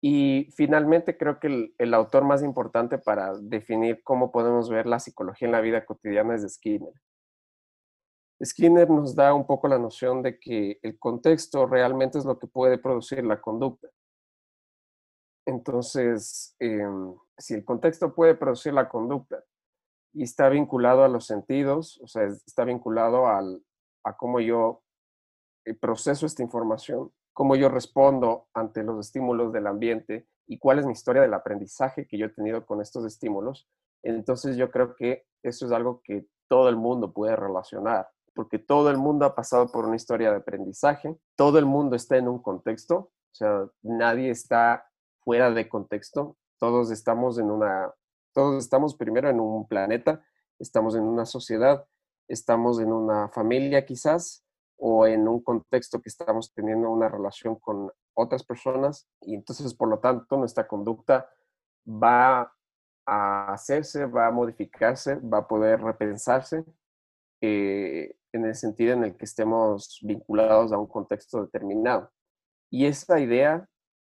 y 0.09 0.53
finalmente 0.53 1.17
creo 1.19 1.41
que 1.41 1.75
el, 1.77 1.95
autor 1.95 2.23
más 2.23 2.41
importante 2.45 2.97
para 2.97 3.37
definir 3.39 4.05
cómo 4.05 4.31
podemos 4.31 4.71
ver 4.71 4.87
la 4.87 5.01
psicología 5.01 5.47
en 5.47 5.53
la 5.53 5.61
vida 5.61 5.85
cotidiana 5.85 6.37
es 6.37 6.47
Skinner. 6.49 6.95
Skinner 8.41 8.89
nos 8.89 9.17
da 9.17 9.35
un 9.35 9.49
poco 9.49 9.67
la 9.67 9.81
noción 9.81 10.23
de 10.23 10.39
que 10.39 10.79
el 10.83 10.97
contexto 11.01 11.67
realmente 11.67 12.19
es 12.19 12.25
lo 12.25 12.39
que 12.39 12.47
puede 12.47 12.79
producir 12.79 13.25
la 13.25 13.41
conducta. 13.41 13.89
Entonces, 15.45 16.55
em, 16.61 17.13
si 17.37 17.55
el 17.55 17.65
contexto 17.65 18.15
puede 18.15 18.37
producir 18.37 18.75
la 18.75 18.89
conducta 18.89 19.43
y 20.13 20.23
está 20.23 20.49
vinculado 20.49 21.03
a 21.03 21.09
los 21.09 21.27
sentidos, 21.27 22.01
o 22.01 22.07
sea, 22.07 22.27
está 22.27 22.65
vinculado 22.65 23.27
al, 23.27 23.61
a 24.05 24.17
cómo 24.17 24.39
yo 24.39 24.85
eh, 25.65 25.75
proceso 25.75 26.27
esta 26.27 26.45
información, 26.45 27.11
cómo 27.37 27.55
yo 27.55 27.69
respondo 27.69 28.49
ante 28.55 28.83
los 28.83 28.99
estímulos 28.99 29.53
del 29.53 29.67
ambiente 29.67 30.27
y 30.47 30.59
cuál 30.59 30.79
es 30.79 30.87
mi 30.87 30.93
historia 30.93 31.21
del 31.21 31.35
aprendizaje 31.35 32.07
que 32.07 32.17
yo 32.17 32.25
he 32.25 32.31
tenido 32.31 32.65
con 32.65 32.81
estos 32.81 33.05
estímulos, 33.05 33.69
entonces 34.03 34.57
yo 34.57 34.71
creo 34.71 34.97
que 34.97 35.27
eso 35.43 35.67
es 35.67 35.73
algo 35.73 36.01
que 36.03 36.27
todo 36.49 36.71
el 36.71 36.77
mundo 36.77 37.13
puede 37.13 37.37
relacionar, 37.37 38.09
porque 38.35 38.59
todo 38.59 38.89
el 38.89 38.97
mundo 38.97 39.27
ha 39.27 39.35
pasado 39.35 39.71
por 39.71 39.85
una 39.85 39.97
historia 39.97 40.31
de 40.31 40.39
aprendizaje, 40.39 41.15
todo 41.37 41.59
el 41.59 41.67
mundo 41.67 41.95
está 41.95 42.17
en 42.17 42.27
un 42.27 42.41
contexto, 42.41 42.97
o 42.97 43.35
sea, 43.35 43.69
nadie 43.83 44.31
está 44.31 44.89
fuera 45.21 45.51
de 45.51 45.69
contexto, 45.69 46.39
todos 46.59 46.91
estamos 46.91 47.39
en 47.39 47.51
una, 47.51 47.93
todos 48.33 48.65
estamos 48.65 48.97
primero 48.97 49.29
en 49.29 49.41
un 49.41 49.69
planeta, 49.69 50.25
estamos 50.59 50.97
en 50.97 51.03
una 51.03 51.27
sociedad, 51.27 51.85
estamos 52.29 52.81
en 52.81 52.95
una 52.95 53.29
familia 53.29 53.85
quizás, 53.85 54.46
o 54.79 55.07
en 55.07 55.27
un 55.27 55.43
contexto 55.43 56.01
que 56.01 56.09
estamos 56.09 56.53
teniendo 56.53 56.91
una 56.91 57.09
relación 57.09 57.57
con 57.57 57.91
otras 58.15 58.45
personas 58.45 59.09
y 59.23 59.35
entonces 59.35 59.75
por 59.75 59.89
lo 59.89 59.99
tanto 59.99 60.37
nuestra 60.37 60.67
conducta 60.67 61.29
va 61.87 62.53
a 63.07 63.53
hacerse, 63.53 64.07
va 64.07 64.27
a 64.27 64.31
modificarse, 64.31 65.17
va 65.17 65.39
a 65.39 65.49
poder 65.49 65.81
repensarse 65.81 66.65
eh, 67.41 68.17
en 68.33 68.45
el 68.45 68.55
sentido 68.55 68.93
en 68.95 69.05
el 69.05 69.17
que 69.17 69.25
estemos 69.25 69.99
vinculados 70.03 70.73
a 70.73 70.79
un 70.79 70.87
contexto 70.87 71.43
determinado. 71.43 72.11
Y 72.71 72.87
esa 72.87 73.21
idea 73.21 73.69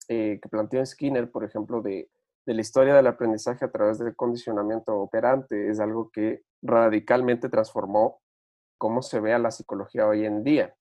eh, 0.08 0.40
que 0.42 0.48
planteó 0.48 0.84
Skinner, 0.84 1.30
por 1.30 1.44
ejemplo, 1.44 1.80
de, 1.80 2.10
de 2.46 2.54
la 2.54 2.60
historia 2.60 2.94
del 2.94 3.06
aprendizaje 3.06 3.64
a 3.64 3.70
través 3.70 3.98
del 3.98 4.16
condicionamiento 4.16 4.98
operante, 4.98 5.70
es 5.70 5.78
algo 5.78 6.10
que 6.10 6.42
radicalmente 6.62 7.48
transformó 7.48 8.20
cómo 8.80 9.02
se 9.02 9.20
ve 9.20 9.38
la 9.38 9.50
psicología 9.50 10.06
hoy 10.06 10.24
en 10.24 10.42
día 10.42 10.74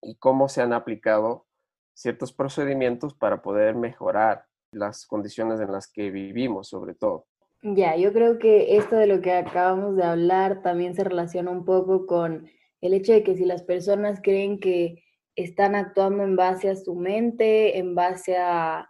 y 0.00 0.16
cómo 0.16 0.48
se 0.48 0.62
han 0.62 0.72
aplicado 0.72 1.46
ciertos 1.94 2.32
procedimientos 2.32 3.12
para 3.12 3.42
poder 3.42 3.74
mejorar 3.74 4.46
las 4.72 5.06
condiciones 5.06 5.60
en 5.60 5.72
las 5.72 5.92
que 5.92 6.10
vivimos, 6.10 6.68
sobre 6.68 6.94
todo. 6.94 7.26
Ya, 7.62 7.96
yo 7.96 8.14
creo 8.14 8.38
que 8.38 8.78
esto 8.78 8.96
de 8.96 9.06
lo 9.06 9.20
que 9.20 9.32
acabamos 9.32 9.96
de 9.96 10.04
hablar 10.04 10.62
también 10.62 10.94
se 10.94 11.04
relaciona 11.04 11.50
un 11.50 11.66
poco 11.66 12.06
con 12.06 12.48
el 12.80 12.94
hecho 12.94 13.12
de 13.12 13.22
que 13.22 13.36
si 13.36 13.44
las 13.44 13.62
personas 13.62 14.20
creen 14.22 14.58
que 14.58 15.04
están 15.34 15.74
actuando 15.74 16.24
en 16.24 16.34
base 16.34 16.70
a 16.70 16.76
su 16.76 16.94
mente, 16.94 17.78
en 17.78 17.94
base 17.94 18.38
a 18.38 18.88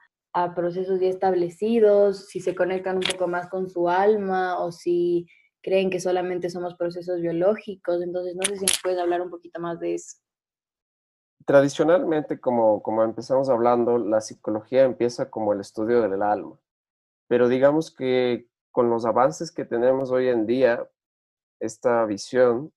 procesos 0.54 1.00
ya 1.00 1.08
establecidos, 1.08 2.28
si 2.28 2.38
se 2.38 2.54
conectan 2.54 2.96
un 2.96 3.02
poco 3.02 3.26
más 3.26 3.48
con 3.48 3.68
su 3.68 3.88
alma 3.88 4.60
o 4.60 4.70
si 4.70 5.26
creen 5.66 5.90
que 5.90 5.98
solamente 5.98 6.48
somos 6.48 6.76
procesos 6.76 7.20
biológicos. 7.20 8.00
Entonces, 8.00 8.36
no 8.36 8.44
sé 8.44 8.56
si 8.56 8.66
puedes 8.84 9.00
hablar 9.00 9.20
un 9.20 9.30
poquito 9.30 9.60
más 9.60 9.80
de 9.80 9.94
eso. 9.94 10.18
Tradicionalmente, 11.44 12.38
como, 12.38 12.80
como 12.84 13.02
empezamos 13.02 13.48
hablando, 13.48 13.98
la 13.98 14.20
psicología 14.20 14.84
empieza 14.84 15.28
como 15.28 15.52
el 15.52 15.60
estudio 15.60 16.08
del 16.08 16.22
alma, 16.22 16.56
pero 17.26 17.48
digamos 17.48 17.92
que 17.92 18.48
con 18.70 18.90
los 18.90 19.04
avances 19.06 19.50
que 19.50 19.64
tenemos 19.64 20.12
hoy 20.12 20.28
en 20.28 20.46
día, 20.46 20.88
esta 21.58 22.04
visión 22.04 22.72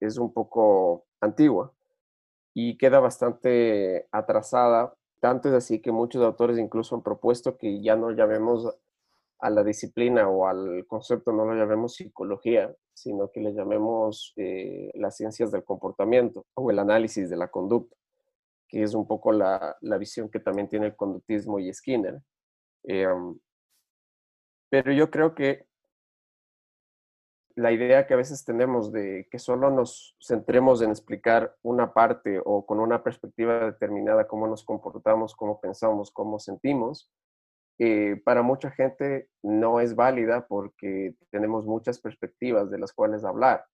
es 0.00 0.16
un 0.16 0.32
poco 0.32 1.04
antigua 1.20 1.74
y 2.54 2.78
queda 2.78 3.00
bastante 3.00 4.08
atrasada. 4.12 4.94
Tanto 5.20 5.50
es 5.50 5.54
así 5.54 5.82
que 5.82 5.92
muchos 5.92 6.24
autores 6.24 6.58
incluso 6.58 6.94
han 6.94 7.02
propuesto 7.02 7.58
que 7.58 7.82
ya 7.82 7.96
no 7.96 8.12
llamemos 8.12 8.74
a 9.40 9.50
la 9.50 9.64
disciplina 9.64 10.28
o 10.28 10.46
al 10.46 10.86
concepto, 10.86 11.32
no 11.32 11.44
lo 11.44 11.54
llamemos 11.54 11.94
psicología, 11.94 12.74
sino 12.92 13.30
que 13.30 13.40
le 13.40 13.52
llamemos 13.52 14.32
eh, 14.36 14.90
las 14.94 15.16
ciencias 15.16 15.50
del 15.50 15.64
comportamiento 15.64 16.46
o 16.54 16.70
el 16.70 16.78
análisis 16.78 17.30
de 17.30 17.36
la 17.36 17.48
conducta 17.48 17.96
que 18.70 18.84
es 18.84 18.94
un 18.94 19.06
poco 19.06 19.32
la, 19.32 19.76
visión 19.98 20.30
que 20.30 20.38
también 20.38 20.68
tiene 20.68 20.86
el 20.86 20.96
conductismo 20.96 21.58
y 21.58 21.72
Skinner. 21.74 22.22
Em, 22.84 23.38
pero 24.70 24.92
yo 24.92 25.10
creo 25.10 25.34
que 25.34 25.66
la 27.56 27.72
idea 27.72 28.06
que 28.06 28.14
a 28.14 28.16
veces 28.16 28.44
tenemos 28.44 28.92
de 28.92 29.26
que 29.28 29.40
solo 29.40 29.70
nos 29.70 30.16
centremos 30.24 30.80
en 30.82 30.90
explicar 30.90 31.56
una 31.62 31.92
parte 31.92 32.40
o 32.44 32.64
con 32.64 32.78
una 32.78 33.02
perspectiva 33.02 33.66
determinada 33.66 34.28
cómo 34.28 34.46
nos 34.46 34.64
comportamos, 34.64 35.34
cómo 35.34 35.60
pensamos, 35.60 36.12
cómo 36.12 36.38
sentimos, 36.38 37.10
eh, 37.82 38.20
para 38.24 38.42
mucha 38.42 38.70
gente 38.70 39.30
no 39.42 39.80
es 39.80 39.96
válida 39.96 40.46
porque 40.46 41.14
tenemos 41.30 41.64
muchas 41.64 41.98
perspectivas 41.98 42.70
de 42.70 42.78
las 42.78 42.92
cuales 42.92 43.24
hablar 43.24 43.64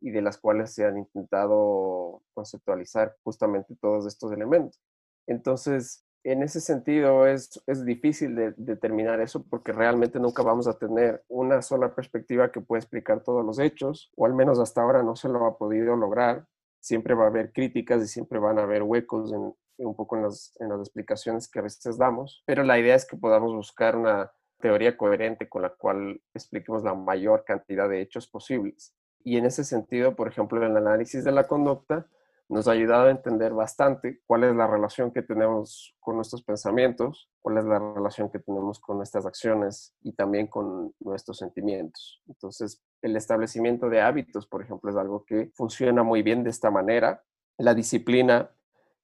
y 0.00 0.10
de 0.10 0.22
las 0.22 0.38
cuales 0.38 0.72
se 0.72 0.86
han 0.86 0.96
intentado 0.96 2.22
conceptualizar 2.32 3.14
justamente 3.22 3.76
todos 3.82 4.06
estos 4.06 4.32
elementos. 4.32 4.80
Entonces, 5.26 6.06
en 6.24 6.42
ese 6.42 6.62
sentido 6.62 7.26
es, 7.26 7.62
es 7.66 7.84
difícil 7.84 8.34
de, 8.34 8.54
determinar 8.56 9.20
eso 9.20 9.44
porque 9.44 9.72
realmente 9.72 10.18
nunca 10.18 10.42
vamos 10.42 10.66
a 10.66 10.78
tener 10.78 11.22
una 11.28 11.60
sola 11.60 11.94
perspectiva 11.94 12.50
que 12.50 12.62
pueda 12.62 12.80
explicar 12.80 13.22
todos 13.22 13.44
los 13.44 13.58
hechos, 13.58 14.10
o 14.16 14.24
al 14.24 14.32
menos 14.32 14.58
hasta 14.58 14.80
ahora 14.80 15.02
no 15.02 15.16
se 15.16 15.28
lo 15.28 15.44
ha 15.44 15.58
podido 15.58 15.96
lograr. 15.96 16.46
Siempre 16.80 17.12
va 17.12 17.24
a 17.24 17.28
haber 17.28 17.52
críticas 17.52 18.02
y 18.02 18.08
siempre 18.08 18.38
van 18.38 18.58
a 18.58 18.62
haber 18.62 18.84
huecos 18.84 19.34
en, 19.34 19.52
un 19.78 19.94
poco 19.94 20.16
en 20.16 20.22
las, 20.22 20.54
explicaciones 20.80 21.48
que 21.48 21.58
a 21.58 21.62
veces 21.62 21.98
damos, 21.98 22.42
pero 22.46 22.62
la 22.62 22.78
idea 22.78 22.94
es 22.94 23.06
que 23.06 23.16
podamos 23.16 23.54
buscar 23.54 23.96
una 23.96 24.30
teoría 24.60 24.96
coherente 24.96 25.48
con 25.48 25.62
la 25.62 25.70
cual 25.70 26.20
expliquemos 26.34 26.82
la 26.82 26.94
mayor 26.94 27.44
cantidad 27.44 27.88
de 27.88 28.00
hechos 28.00 28.26
posibles. 28.26 28.94
Y 29.24 29.36
en 29.36 29.46
ese 29.46 29.64
sentido, 29.64 30.16
por 30.16 30.28
ejemplo, 30.28 30.64
el 30.64 30.76
análisis 30.76 31.24
de 31.24 31.32
la 31.32 31.46
conducta 31.46 32.06
nos 32.48 32.66
ha 32.66 32.72
ayudado 32.72 33.08
a 33.08 33.10
entender 33.10 33.52
bastante 33.52 34.22
cuál 34.26 34.44
es 34.44 34.56
la 34.56 34.66
relación 34.66 35.12
que 35.12 35.22
tenemos 35.22 35.94
con 36.00 36.16
nuestros 36.16 36.42
pensamientos, 36.42 37.30
cuál 37.40 37.58
es 37.58 37.64
la 37.64 37.78
relación 37.78 38.30
que 38.30 38.38
tenemos 38.38 38.80
con 38.80 38.96
nuestras 38.96 39.26
acciones 39.26 39.94
y 40.02 40.12
también 40.12 40.46
con 40.46 40.94
nuestros 41.00 41.38
sentimientos. 41.38 42.22
Entonces, 42.26 42.82
el 43.02 43.16
establecimiento 43.16 43.90
de 43.90 44.00
hábitos, 44.00 44.46
por 44.46 44.62
ejemplo, 44.62 44.90
es 44.90 44.96
algo 44.96 45.24
que 45.24 45.50
funciona 45.54 46.02
muy 46.02 46.22
bien 46.22 46.42
de 46.42 46.50
esta 46.50 46.70
manera. 46.70 47.22
La 47.58 47.74
disciplina, 47.74 48.50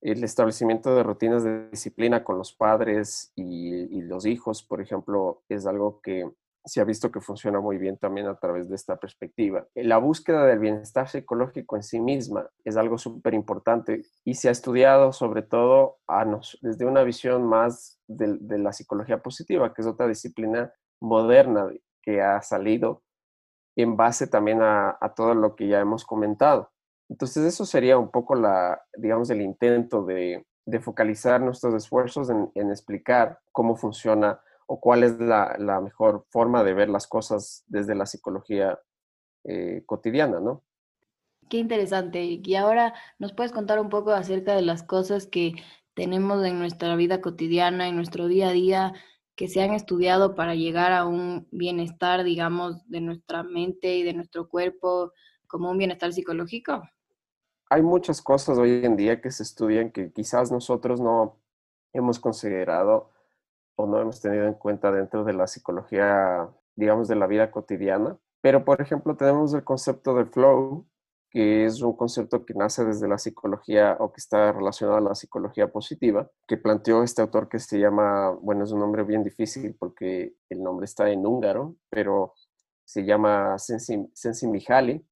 el 0.04 0.22
establecimiento 0.22 0.94
de 0.94 1.02
rutinas 1.02 1.44
de 1.44 1.70
disciplina 1.70 2.22
con 2.22 2.36
los 2.36 2.52
padres 2.52 3.32
y, 3.34 4.02
los 4.02 4.26
hijos, 4.26 4.62
por 4.62 4.82
ejemplo, 4.82 5.42
es 5.48 5.66
algo 5.66 6.00
que 6.02 6.30
se 6.62 6.80
ha 6.82 6.84
visto 6.84 7.10
que 7.10 7.22
funciona 7.22 7.58
muy 7.60 7.78
bien 7.78 7.96
también 7.96 8.26
a 8.26 8.38
través 8.38 8.68
de 8.68 8.74
esta 8.74 8.96
perspectiva. 8.96 9.66
La 9.74 9.96
búsqueda 9.96 10.44
del 10.44 10.58
bienestar 10.58 11.08
psicológico 11.08 11.76
en 11.76 11.82
sí 11.82 12.00
misma 12.00 12.48
es 12.64 12.76
algo 12.76 12.98
súper 12.98 13.32
importante 13.32 14.02
y 14.24 14.34
se 14.34 14.48
ha 14.48 14.52
estudiado 14.52 15.12
sobre 15.12 15.42
todo 15.42 15.98
desde 16.60 16.84
una 16.84 17.02
visión 17.02 17.44
más 17.44 17.98
de, 18.06 18.58
la 18.58 18.74
psicología 18.74 19.22
positiva, 19.22 19.72
que 19.72 19.80
es 19.80 19.88
otra 19.88 20.06
disciplina 20.06 20.72
moderna 21.00 21.66
que 22.02 22.20
ha 22.20 22.42
salido 22.42 23.02
en 23.76 23.96
base 23.96 24.26
también 24.26 24.60
a, 24.60 24.98
todo 25.16 25.34
lo 25.34 25.56
que 25.56 25.66
ya 25.66 25.80
hemos 25.80 26.04
comentado. 26.04 26.73
Entonces 27.08 27.44
eso 27.44 27.66
sería 27.66 27.98
un 27.98 28.10
poco 28.10 28.34
la, 28.34 28.80
digamos, 28.96 29.30
el 29.30 29.42
intento 29.42 30.04
de, 30.04 30.44
focalizar 30.80 31.40
nuestros 31.40 31.74
esfuerzos 31.74 32.30
en, 32.30 32.70
explicar 32.70 33.38
cómo 33.52 33.76
funciona 33.76 34.40
o 34.66 34.80
cuál 34.80 35.02
es 35.02 35.18
la, 35.18 35.80
mejor 35.82 36.24
forma 36.30 36.64
de 36.64 36.72
ver 36.72 36.88
las 36.88 37.06
cosas 37.06 37.64
desde 37.66 37.94
la 37.94 38.06
psicología 38.06 38.78
eh, 39.44 39.82
cotidiana, 39.84 40.40
¿no? 40.40 40.62
Qué 41.50 41.58
interesante. 41.58 42.40
Y 42.42 42.54
ahora 42.54 42.94
nos 43.18 43.34
puedes 43.34 43.52
contar 43.52 43.78
un 43.78 43.90
poco 43.90 44.12
acerca 44.12 44.56
de 44.56 44.62
las 44.62 44.82
cosas 44.82 45.26
que 45.26 45.52
tenemos 45.92 46.42
en 46.44 46.58
nuestra 46.58 46.96
vida 46.96 47.20
cotidiana, 47.20 47.88
en 47.88 47.96
nuestro 47.96 48.26
día 48.26 48.48
a 48.48 48.52
día, 48.52 48.92
que 49.36 49.48
se 49.48 49.62
han 49.62 49.72
estudiado 49.72 50.34
para 50.34 50.54
llegar 50.54 50.92
a 50.92 51.06
un 51.06 51.46
bienestar, 51.50 52.24
digamos, 52.24 52.88
de 52.88 53.00
nuestra 53.00 53.42
mente 53.42 53.96
y 53.96 54.02
de 54.02 54.14
nuestro 54.14 54.48
cuerpo, 54.48 55.12
como 55.46 55.70
un 55.70 55.78
bienestar 55.78 56.12
psicológico. 56.12 56.82
Hay 57.70 57.82
muchas 57.82 58.22
cosas 58.22 58.58
hoy 58.58 58.84
en 58.84 58.96
día 58.96 59.20
que 59.20 59.30
se 59.30 59.42
estudian 59.42 59.90
que 59.90 60.12
quizás 60.12 60.52
nosotros 60.52 61.00
no 61.00 61.38
hemos 61.92 62.20
considerado 62.20 63.10
o 63.76 63.86
no 63.86 64.00
hemos 64.00 64.20
tenido 64.20 64.46
en 64.46 64.54
cuenta 64.54 64.92
dentro 64.92 65.24
de 65.24 65.32
la 65.32 65.46
psicología, 65.46 66.48
digamos, 66.76 67.08
de 67.08 67.16
la 67.16 67.26
vida 67.26 67.50
cotidiana. 67.50 68.18
Pero, 68.40 68.64
por 68.64 68.80
ejemplo, 68.80 69.16
tenemos 69.16 69.54
el 69.54 69.64
concepto 69.64 70.14
de 70.14 70.26
flow, 70.26 70.86
que 71.30 71.64
es 71.64 71.80
un 71.82 71.96
concepto 71.96 72.44
que 72.44 72.54
nace 72.54 72.84
desde 72.84 73.08
la 73.08 73.18
psicología 73.18 73.96
o 73.98 74.12
que 74.12 74.20
está 74.20 74.52
relacionado 74.52 74.98
a 74.98 75.00
la 75.00 75.14
psicología 75.14 75.72
positiva, 75.72 76.30
que 76.46 76.56
planteó 76.56 77.02
este 77.02 77.22
autor 77.22 77.48
que 77.48 77.58
se 77.58 77.80
llama, 77.80 78.30
bueno, 78.40 78.64
es 78.64 78.70
un 78.70 78.80
nombre 78.80 79.02
bien 79.02 79.24
difícil 79.24 79.74
porque 79.76 80.36
el 80.48 80.62
nombre 80.62 80.84
está 80.84 81.10
en 81.10 81.26
húngaro, 81.26 81.74
pero 81.90 82.34
se 82.84 83.04
llama 83.04 83.58
Sensi, 83.58 84.10
Sensi. 84.12 84.46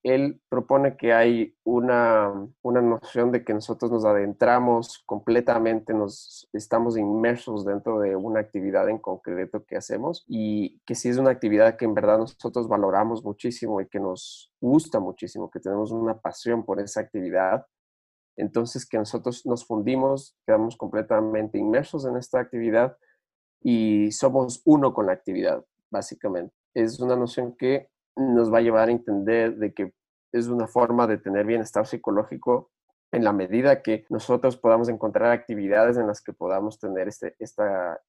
Él 0.03 0.41
propone 0.49 0.97
que 0.97 1.13
hay 1.13 1.55
una, 1.63 2.33
una 2.61 2.81
noción 2.81 3.31
de 3.31 3.43
que 3.43 3.53
nosotros 3.53 3.91
nos 3.91 4.05
adentramos 4.05 5.03
completamente, 5.05 5.93
nos 5.93 6.49
estamos 6.51 6.97
inmersos 6.97 7.65
dentro 7.65 7.99
de 7.99 8.15
una 8.15 8.39
actividad 8.39 8.89
en 8.89 8.97
concreto 8.97 9.65
que 9.65 9.77
hacemos 9.77 10.25
y 10.27 10.79
que 10.85 10.95
si 10.95 11.09
es 11.09 11.17
una 11.17 11.29
actividad 11.29 11.77
que 11.77 11.85
en 11.85 11.93
verdad 11.93 12.17
nosotros 12.17 12.67
valoramos 12.67 13.23
muchísimo 13.23 13.81
y 13.81 13.87
que 13.87 13.99
nos 13.99 14.51
gusta 14.59 14.99
muchísimo, 14.99 15.51
que 15.51 15.59
tenemos 15.59 15.91
una 15.91 16.19
pasión 16.19 16.65
por 16.65 16.81
esa 16.81 17.01
actividad, 17.01 17.65
entonces 18.35 18.87
que 18.87 18.97
nosotros 18.97 19.45
nos 19.45 19.65
fundimos, 19.65 20.35
quedamos 20.45 20.75
completamente 20.75 21.59
inmersos 21.59 22.05
en 22.05 22.17
esta 22.17 22.39
actividad 22.39 22.97
y 23.61 24.11
somos 24.11 24.61
uno 24.65 24.93
con 24.93 25.05
la 25.05 25.13
actividad, 25.13 25.63
básicamente 25.91 26.58
es 26.81 26.99
una 26.99 27.15
noción 27.15 27.55
que 27.55 27.89
nos 28.15 28.51
va 28.51 28.59
a 28.59 28.61
llevar 28.61 28.89
a 28.89 28.91
entender 28.91 29.55
de 29.57 29.73
que 29.73 29.93
es 30.31 30.47
una 30.47 30.67
forma 30.67 31.07
de 31.07 31.17
tener 31.17 31.45
bienestar 31.45 31.87
psicológico 31.87 32.71
en 33.11 33.23
la 33.23 33.33
medida 33.33 33.81
que 33.81 34.05
nosotros 34.09 34.57
podamos 34.57 34.89
encontrar 34.89 35.31
actividades 35.31 35.97
en 35.97 36.07
las 36.07 36.21
que 36.21 36.33
podamos 36.33 36.79
tener 36.79 37.07
este, 37.07 37.35
esta 37.39 37.99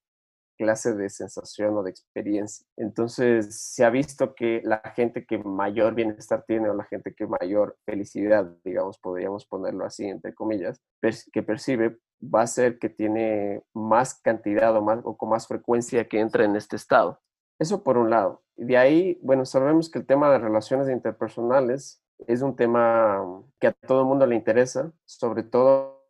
clase 0.59 0.95
de 0.95 1.09
sensación 1.09 1.75
o 1.79 1.83
de 1.83 1.91
experiencia. 1.91 2.67
Entonces, 2.77 3.59
se 3.59 3.83
ha 3.83 3.89
visto 3.89 4.35
que 4.35 4.61
la 4.63 4.83
gente 4.95 5.25
que 5.25 5.39
mayor 5.39 5.95
bienestar 5.95 6.45
tiene 6.47 6.69
o 6.69 6.75
la 6.75 6.85
gente 6.85 7.15
que 7.15 7.27
mayor 7.27 7.79
felicidad, 7.87 8.45
digamos, 8.63 8.99
podríamos 8.99 9.47
ponerlo 9.47 9.87
así, 9.87 10.05
entre 10.05 10.35
comillas, 10.35 10.79
que 11.33 11.43
percibe, 11.43 11.99
va 12.23 12.43
a 12.43 12.47
ser 12.47 12.79
que 12.79 12.91
tiene 12.91 13.63
más 13.73 14.21
cantidad 14.21 14.77
o, 14.77 14.83
más, 14.83 15.01
o 15.05 15.17
con 15.17 15.31
más 15.31 15.47
frecuencia 15.47 16.07
que 16.07 16.21
entra 16.21 16.45
en 16.45 16.55
este 16.57 16.77
estado. 16.77 17.19
Eso 17.61 17.85
por 17.85 17.99
un 17.99 18.11
lado. 18.11 18.43
De 18.57 18.77
ahí, 18.79 19.19
bueno, 19.23 19.45
sabemos 19.45 19.91
que 19.91 19.99
el 19.99 20.07
tema 20.07 20.31
de 20.31 20.39
relaciones 20.39 20.89
interpersonales 20.89 22.03
es 22.27 22.43
un 22.43 22.57
tema 22.57 23.23
que 23.61 23.69
a 23.69 23.73
todo 23.73 24.01
el 24.01 24.07
mundo 24.07 24.27
le 24.27 24.35
interesa, 24.35 24.93
sobre 25.05 25.43
todo 25.43 26.01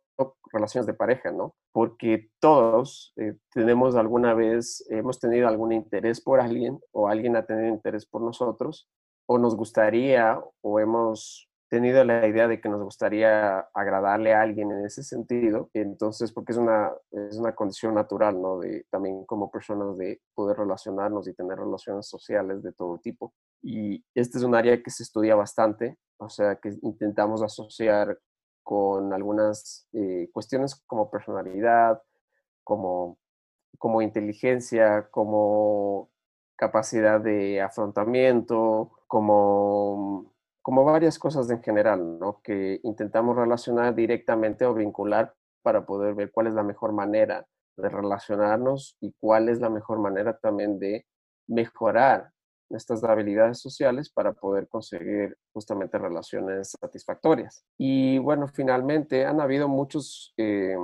relaciones 0.53 0.85
de 0.85 0.93
pareja, 0.93 1.31
¿no? 1.31 1.55
Porque 1.73 2.29
todos 2.39 3.13
eh, 3.17 3.35
tenemos 3.53 3.95
alguna 3.95 4.33
vez, 4.33 4.85
hemos 4.89 5.19
tenido 5.19 5.47
algún 5.47 5.73
interés 5.73 6.21
por 6.21 6.39
alguien 6.39 6.79
o 6.91 7.09
alguien 7.09 7.35
ha 7.35 7.45
tenido 7.45 7.67
interés 7.67 8.05
por 8.05 8.21
nosotros 8.21 8.89
o 9.25 9.37
nos 9.37 9.55
gustaría 9.55 10.41
o 10.61 10.79
hemos 10.79 11.50
tenido 11.71 12.03
la 12.03 12.27
idea 12.27 12.49
de 12.49 12.59
que 12.59 12.67
nos 12.67 12.83
gustaría 12.83 13.59
agradarle 13.73 14.33
a 14.33 14.41
alguien 14.41 14.71
en 14.71 14.85
ese 14.85 15.03
sentido, 15.03 15.69
entonces, 15.73 16.33
porque 16.33 16.51
es 16.51 16.57
una, 16.57 16.91
es 17.11 17.37
una 17.37 17.55
condición 17.55 17.95
natural, 17.95 18.41
¿no? 18.41 18.59
De, 18.59 18.85
también 18.89 19.25
como 19.25 19.49
personas 19.49 19.97
de 19.97 20.19
poder 20.35 20.57
relacionarnos 20.57 21.29
y 21.29 21.33
tener 21.33 21.57
relaciones 21.57 22.09
sociales 22.09 22.61
de 22.61 22.73
todo 22.73 22.97
tipo. 22.97 23.33
Y 23.61 24.03
este 24.13 24.37
es 24.37 24.43
un 24.43 24.53
área 24.53 24.83
que 24.83 24.91
se 24.91 25.03
estudia 25.03 25.33
bastante, 25.35 25.97
o 26.17 26.27
sea, 26.27 26.57
que 26.57 26.73
intentamos 26.81 27.41
asociar 27.41 28.19
con 28.63 29.13
algunas 29.13 29.87
eh, 29.93 30.29
cuestiones 30.33 30.75
como 30.85 31.09
personalidad, 31.09 32.01
como, 32.65 33.17
como 33.77 34.01
inteligencia, 34.01 35.07
como 35.09 36.09
capacidad 36.57 37.21
de 37.21 37.61
afrontamiento, 37.61 38.91
como 39.07 40.30
como 40.61 40.83
varias 40.83 41.17
cosas 41.17 41.49
en 41.49 41.61
general, 41.61 42.19
¿no? 42.19 42.41
Que 42.43 42.79
intentamos 42.83 43.35
relacionar 43.35 43.95
directamente 43.95 44.65
o 44.65 44.73
vincular 44.73 45.33
para 45.61 45.85
poder 45.85 46.13
ver 46.15 46.31
cuál 46.31 46.47
es 46.47 46.53
la 46.53 46.63
mejor 46.63 46.93
manera 46.93 47.45
de 47.77 47.89
relacionarnos 47.89 48.97
y 48.99 49.13
cuál 49.19 49.49
es 49.49 49.59
la 49.59 49.69
mejor 49.69 49.99
manera 49.99 50.37
también 50.37 50.79
de 50.79 51.05
mejorar 51.47 52.31
nuestras 52.69 53.03
habilidades 53.03 53.59
sociales 53.59 54.09
para 54.09 54.33
poder 54.33 54.67
conseguir 54.67 55.37
justamente 55.53 55.97
relaciones 55.97 56.75
satisfactorias. 56.79 57.65
Y 57.77 58.17
bueno, 58.19 58.47
finalmente 58.47 59.25
han 59.25 59.41
habido 59.41 59.67
muchos 59.67 60.33
eh, 60.37 60.75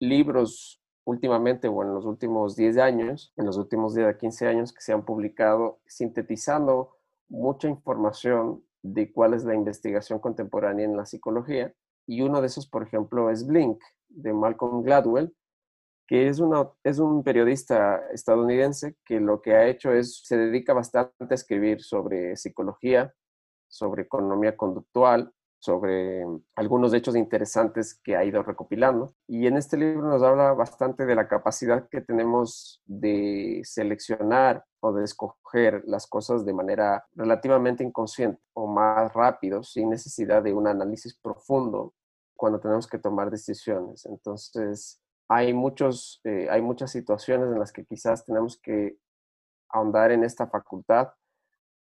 libros 0.00 0.82
últimamente 1.04 1.68
o 1.68 1.82
en 1.82 1.94
los 1.94 2.04
últimos 2.04 2.56
10 2.56 2.78
años, 2.78 3.32
en 3.36 3.46
los 3.46 3.56
últimos 3.56 3.94
10 3.94 4.08
a 4.08 4.18
15 4.18 4.48
años 4.48 4.72
que 4.72 4.80
se 4.80 4.92
han 4.92 5.04
publicado 5.04 5.80
sintetizando 5.86 6.96
mucha 7.28 7.68
información 7.68 8.64
de 8.82 9.12
cuál 9.12 9.34
es 9.34 9.44
la 9.44 9.54
investigación 9.54 10.18
contemporánea 10.18 10.84
en 10.84 10.96
la 10.96 11.06
psicología. 11.06 11.72
Y 12.06 12.22
uno 12.22 12.40
de 12.40 12.46
esos, 12.46 12.68
por 12.68 12.82
ejemplo, 12.82 13.30
es 13.30 13.46
Blink, 13.46 13.80
de 14.08 14.32
Malcolm 14.32 14.82
Gladwell, 14.82 15.34
que 16.06 16.28
es, 16.28 16.40
es 16.84 16.98
un 16.98 17.22
periodista 17.22 18.00
estadounidense 18.12 18.96
que 19.04 19.20
lo 19.20 19.42
que 19.42 19.54
ha 19.54 19.66
hecho 19.66 19.92
es, 19.92 20.22
se 20.24 20.38
dedica 20.38 20.72
bastante 20.72 21.12
a 21.28 21.34
escribir 21.34 21.82
sobre 21.82 22.34
psicología, 22.36 23.14
sobre 23.68 24.02
economía 24.04 24.56
conductual, 24.56 25.32
sobre 25.58 26.24
algunos 26.54 26.94
hechos 26.94 27.16
interesantes 27.16 27.98
que 28.02 28.16
ha 28.16 28.24
ido 28.24 28.42
recopilando. 28.42 29.14
Y 29.26 29.46
en 29.46 29.56
este 29.56 29.76
libro 29.76 30.08
nos 30.08 30.22
habla 30.22 30.52
bastante 30.52 31.04
de 31.04 31.14
la 31.14 31.28
capacidad 31.28 31.88
que 31.88 32.00
tenemos 32.00 32.80
de 32.86 33.60
seleccionar 33.64 34.64
o 34.80 34.92
de 34.92 35.04
escoger 35.04 35.82
las 35.86 36.06
cosas 36.06 36.44
de 36.44 36.54
manera 36.54 37.04
relativamente 37.14 37.82
inconsciente 37.82 38.40
o 38.54 38.68
más 38.68 39.12
rápido, 39.12 39.62
sin 39.62 39.90
necesidad 39.90 40.42
de 40.42 40.54
un 40.54 40.68
análisis 40.68 41.18
profundo 41.18 41.94
cuando 42.36 42.60
tenemos 42.60 42.86
que 42.86 42.98
tomar 42.98 43.30
decisiones. 43.30 44.06
Entonces, 44.06 45.00
hay, 45.28 45.52
muchos, 45.52 46.20
eh, 46.24 46.48
hay 46.50 46.62
muchas 46.62 46.92
situaciones 46.92 47.50
en 47.50 47.58
las 47.58 47.72
que 47.72 47.84
quizás 47.84 48.24
tenemos 48.24 48.58
que 48.58 48.96
ahondar 49.70 50.12
en 50.12 50.22
esta 50.22 50.46
facultad 50.46 51.08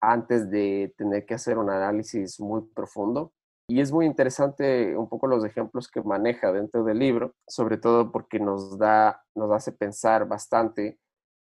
antes 0.01 0.51
de 0.51 0.95
tener 0.97 1.27
que 1.27 1.35
hacer 1.35 1.59
un 1.59 1.71
análisis 1.71 2.41
muy 2.41 2.63
profundo 2.75 3.33
y 3.69 3.81
es 3.81 3.91
muy 3.91 4.07
interesante 4.07 4.97
un 4.97 5.09
poco 5.09 5.27
los 5.27 5.45
ejemplos 5.45 5.89
que 5.89 6.03
maneja 6.03 6.53
dentro 6.53 6.85
del 6.85 6.99
libro, 6.99 7.35
sobre 7.49 7.79
todo 7.79 8.13
porque 8.13 8.39
nos 8.39 8.79
da, 8.79 9.25
nos 9.35 9.51
hace 9.51 9.73
pensar 9.73 10.29
bastante 10.29 10.99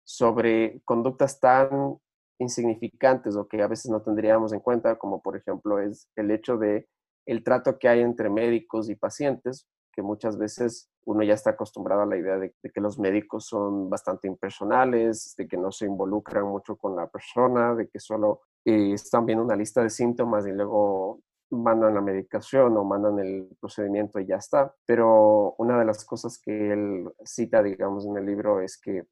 sobre 0.05 0.81
conductas 0.85 1.41
tan 1.41 1.97
insignificantes 2.39 3.37
o 3.37 3.49
que 3.49 3.63
a 3.63 3.67
veces 3.67 3.91
no 3.91 4.03
tendríamos 4.03 4.53
en 4.53 4.61
cuenta, 4.61 4.97
como 4.97 5.21
por 5.21 5.37
ejemplo 5.37 5.81
es 5.81 6.09
el 6.17 6.31
hecho 6.31 6.59
de 6.59 6.89
el 7.27 7.45
trato 7.45 7.79
que 7.79 7.89
hay 7.89 8.01
entre 8.01 8.31
médicos 8.31 8.89
y 8.89 8.95
pacientes, 8.95 9.67
que 9.93 10.03
muchas 10.03 10.39
veces 10.39 10.91
uno 11.05 11.23
ya 11.23 11.35
está 11.35 11.51
acostumbrado 11.51 12.03
a 12.03 12.07
la 12.07 12.17
idea 12.17 12.39
de, 12.39 12.53
que 12.53 12.81
los 12.81 12.99
médicos 12.99 13.47
son 13.47 13.91
bastante 13.91 14.29
impersonales, 14.29 15.35
de 15.37 15.47
que 15.47 15.57
no 15.57 15.71
se 15.71 15.87
involucran 15.87 16.47
mucho 16.47 16.77
con 16.77 16.97
la 16.97 17.09
persona, 17.09 17.75
de 17.75 17.89
que 17.89 18.01
solo 18.01 18.43
eh, 18.65 18.93
están 18.93 19.27
viendo 19.27 19.45
una 19.45 19.57
lista 19.57 19.83
de 19.83 19.91
síntomas 19.91 20.47
y 20.47 20.53
luego 20.53 21.21
mandan 21.59 21.95
la 21.95 22.01
medicación 22.01 22.77
o 22.77 22.85
mandan 22.85 23.19
el 23.19 23.49
procedimiento 23.61 24.19
y 24.19 24.27
ya 24.27 24.37
está. 24.37 24.75
Pero 24.87 25.55
una 25.59 25.79
de 25.79 25.85
las 25.85 26.05
cosas 26.05 26.39
que 26.39 26.73
él 26.73 27.13
cita, 27.25 27.63
digamos, 27.63 28.07
en 28.07 28.17
el 28.17 28.27
libro 28.27 28.61
es 28.61 28.81
que 28.81 29.07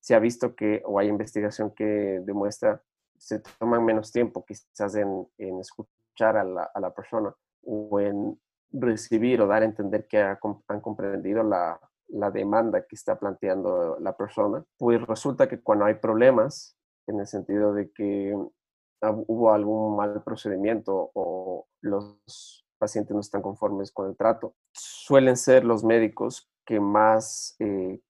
se 0.00 0.14
ha 0.14 0.18
visto 0.18 0.54
que, 0.54 0.82
o 0.84 0.98
hay 0.98 1.08
investigación 1.08 1.72
que 1.74 2.20
demuestra, 2.24 2.82
se 3.16 3.40
toman 3.58 3.84
menos 3.84 4.10
tiempo 4.10 4.44
quizás 4.44 4.96
en, 4.96 5.26
en 5.38 5.60
escuchar 5.60 6.36
a 6.36 6.44
la, 6.44 6.94
persona 6.94 7.34
o 7.64 8.00
en 8.00 8.40
recibir 8.72 9.40
o 9.40 9.46
dar 9.46 9.62
a 9.62 9.66
entender 9.66 10.06
que 10.08 10.20
han 10.20 10.80
comprendido 10.80 11.44
la, 11.44 11.78
la 12.08 12.30
demanda 12.30 12.84
que 12.86 12.96
está 12.96 13.18
planteando 13.18 13.96
la 14.00 14.16
persona. 14.16 14.64
Pues 14.76 15.00
resulta 15.06 15.48
que 15.48 15.60
cuando 15.60 15.84
hay 15.84 15.94
problemas, 15.94 16.76
en 17.06 17.20
el 17.20 17.26
sentido 17.26 17.72
de 17.72 17.90
que 17.90 18.36
hubo 19.10 19.52
algún 19.52 19.96
mal 19.96 20.22
procedimiento 20.22 21.10
o 21.14 21.66
los 21.80 22.66
pacientes 22.78 23.14
no 23.14 23.20
están 23.20 23.42
conformes 23.42 23.92
con 23.92 24.08
el 24.08 24.16
trato, 24.16 24.54
suelen 24.72 25.36
ser 25.36 25.64
los 25.64 25.84
médicos 25.84 26.50
que 26.64 26.80
más, 26.80 27.56
eh, 27.58 28.00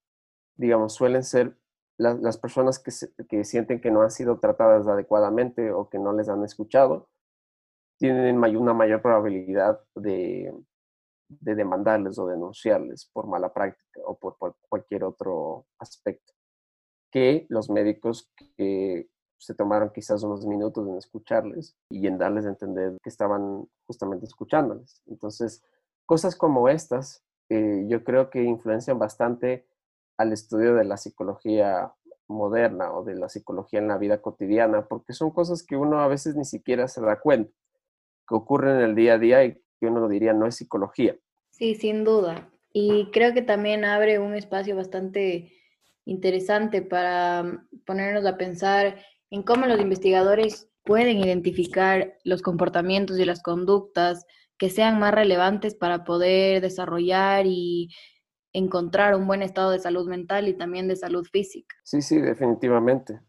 digamos, 0.57 0.95
suelen 0.95 1.25
ser 1.25 1.59
las 1.99 2.37
personas 2.39 2.79
que, 2.79 2.91
que 3.29 3.45
sienten 3.45 3.81
que 3.81 3.91
no 3.91 4.03
han 4.03 4.11
sido 4.11 4.41
tratadas 4.41 4.89
adecuadamente 4.89 5.71
o 5.71 5.89
que 5.89 5.99
no 5.99 6.13
les 6.13 6.29
han 6.29 6.43
escuchado, 6.43 7.11
tienen 7.99 8.39
una 8.39 8.75
mayor 8.75 9.03
probabilidad 9.03 9.81
de, 9.95 10.53
de 11.29 11.55
demandarles 11.55 12.19
o 12.19 12.27
denunciarles 12.27 13.09
por 13.13 13.27
mala 13.27 13.53
práctica 13.53 14.01
o 14.05 14.19
por, 14.19 14.37
por, 14.39 14.57
cualquier 14.69 15.05
otro 15.05 15.67
aspecto 15.79 16.33
que 17.11 17.47
los 17.49 17.71
médicos 17.71 18.33
que 18.57 19.09
se 19.43 19.55
tomaron 19.55 19.91
quizás 19.93 20.23
unos 20.23 20.47
minutos 20.47 20.89
en 20.89 20.97
escucharles 20.97 21.77
y 21.91 22.07
en 22.07 22.17
darles 22.17 22.47
a 22.47 22.51
entender 22.51 22.97
que 23.03 23.09
estaban 23.09 23.67
justamente 23.87 24.27
escuchándoles. 24.27 25.03
Entonces, 25.07 25.63
cosas 26.07 26.37
como 26.37 26.69
estas 26.69 27.25
eh, 27.49 27.85
yo 27.89 28.03
creo 28.05 28.31
que 28.31 28.43
influencian 28.43 28.99
bastante 28.99 29.67
al 30.17 30.33
estudio 30.33 30.75
de 30.75 30.85
la 30.85 30.97
psicología 30.97 31.93
moderna 32.29 32.93
o 32.93 33.05
de 33.05 33.15
la 33.15 33.29
psicología 33.29 33.79
en 33.79 33.89
la 33.89 33.99
vida 33.99 34.23
cotidiana, 34.23 34.87
porque 34.87 35.13
son 35.13 35.31
cosas 35.31 35.63
que 35.63 35.77
uno 35.77 36.01
a 36.01 36.09
veces 36.09 36.37
ni 36.37 36.45
siquiera 36.45 36.89
se 36.89 37.03
da 37.03 37.21
cuenta, 37.21 37.53
que 38.27 38.35
ocurren 38.35 38.77
en 38.77 38.83
el 38.83 38.95
día 38.95 39.15
a 39.15 39.19
día 39.19 39.45
y 39.45 39.55
que 39.79 39.87
uno 39.87 40.09
diría 40.09 40.33
no 40.33 40.47
es 40.47 40.55
psicología. 40.55 41.17
Sí, 41.51 41.75
sin 41.75 42.05
duda. 42.05 42.49
Y 42.73 43.11
creo 43.11 43.35
que 43.35 43.43
también 43.43 43.85
abre 43.85 44.19
un 44.19 44.35
espacio 44.35 44.75
bastante 44.75 45.53
interesante 46.05 46.81
para 46.81 47.67
ponernos 47.85 48.25
a 48.25 48.39
pensar 48.39 48.97
en 49.33 49.43
cómo 49.43 49.67
los 49.67 49.81
investigadores 49.81 50.69
pueden 50.85 51.19
identificar 51.19 52.19
los 52.23 52.43
comportamientos 52.43 53.19
y 53.19 53.25
las 53.25 53.43
conductas 53.43 54.27
que 54.59 54.69
sean 54.69 54.99
más 54.99 55.15
relevantes 55.15 55.75
para 55.75 56.05
poder 56.05 56.61
desarrollar 56.61 57.47
y 57.47 57.89
encontrar 58.53 59.17
un 59.17 59.27
buen 59.27 59.41
estado 59.41 59.71
de 59.71 59.79
salud 59.79 60.07
mental 60.07 60.49
y 60.49 60.55
también 60.55 60.87
de 60.87 60.97
salud 60.97 61.27
física. 61.33 61.75
Sí, 61.83 62.03
sí, 62.03 62.21
definitivamente. 62.21 63.21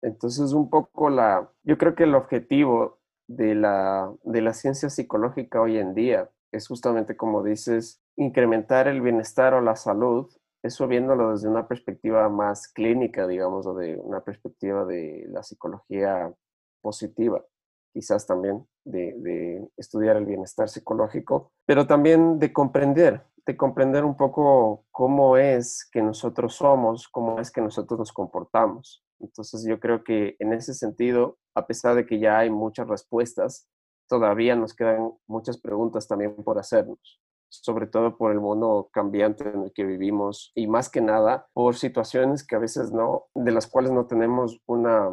Entonces, 0.00 0.52
un 0.52 0.70
poco 0.70 1.10
la, 1.10 1.50
yo 1.64 1.76
creo 1.76 1.96
que 1.96 2.04
el 2.04 2.14
objetivo 2.14 3.00
de 3.26 3.56
la, 3.56 4.12
de 4.22 4.42
la 4.42 4.52
ciencia 4.52 4.90
psicológica 4.90 5.60
hoy 5.60 5.76
en 5.76 5.92
día 5.92 6.30
es 6.52 6.68
justamente, 6.68 7.16
como 7.16 7.42
dices, 7.42 8.00
incrementar 8.14 8.86
el 8.86 9.00
bienestar 9.00 9.54
o 9.54 9.60
la 9.60 9.74
salud, 9.74 10.30
eso 10.62 10.86
viéndolo 10.86 11.32
desde 11.32 11.48
una 11.48 11.66
perspectiva 11.66 12.28
más 12.28 12.68
clínica, 12.68 13.26
digamos, 13.26 13.66
o 13.66 13.74
de 13.74 13.96
una 13.96 14.22
perspectiva 14.22 14.84
de 14.84 15.26
la 15.28 15.42
psicología 15.42 16.32
positiva, 16.80 17.44
quizás 17.92 18.26
también 18.26 18.66
de, 18.84 19.68
estudiar 19.76 20.16
el 20.16 20.26
bienestar 20.26 20.68
psicológico, 20.68 21.52
pero 21.66 21.86
también 21.86 22.38
de 22.38 22.52
comprender, 22.52 23.24
de 23.44 23.56
comprender 23.56 24.04
un 24.04 24.16
poco 24.16 24.84
cómo 24.90 25.36
es 25.36 25.88
que 25.90 26.02
nosotros 26.02 26.54
somos, 26.54 27.08
cómo 27.08 27.40
es 27.40 27.50
que 27.50 27.60
nosotros 27.60 27.98
nos 27.98 28.12
comportamos. 28.12 29.04
Entonces 29.20 29.64
yo 29.66 29.78
creo 29.78 30.02
que 30.04 30.36
en 30.38 30.52
ese 30.52 30.74
sentido, 30.74 31.38
a 31.54 31.66
pesar 31.66 31.94
de 31.94 32.06
que 32.06 32.18
ya 32.18 32.38
hay 32.38 32.50
muchas 32.50 32.88
respuestas, 32.88 33.68
todavía 34.08 34.56
nos 34.56 34.74
quedan 34.74 35.12
muchas 35.26 35.58
preguntas 35.58 36.06
también 36.06 36.34
por 36.34 36.58
hacernos, 36.58 37.20
sobre 37.52 37.86
todo 37.86 38.16
por 38.16 38.32
el 38.32 38.40
mundo 38.40 38.88
cambiante 38.92 39.48
en 39.48 39.64
el 39.64 39.72
que 39.72 39.84
vivimos 39.84 40.52
y 40.54 40.66
más 40.66 40.88
que 40.88 41.02
nada 41.02 41.48
por 41.52 41.76
situaciones 41.76 42.46
que 42.46 42.56
a 42.56 42.58
veces 42.58 42.92
no, 42.92 43.26
de 43.34 43.52
las 43.52 43.66
cuales 43.66 43.92
no 43.92 44.06
tenemos 44.06 44.60
una, 44.66 45.10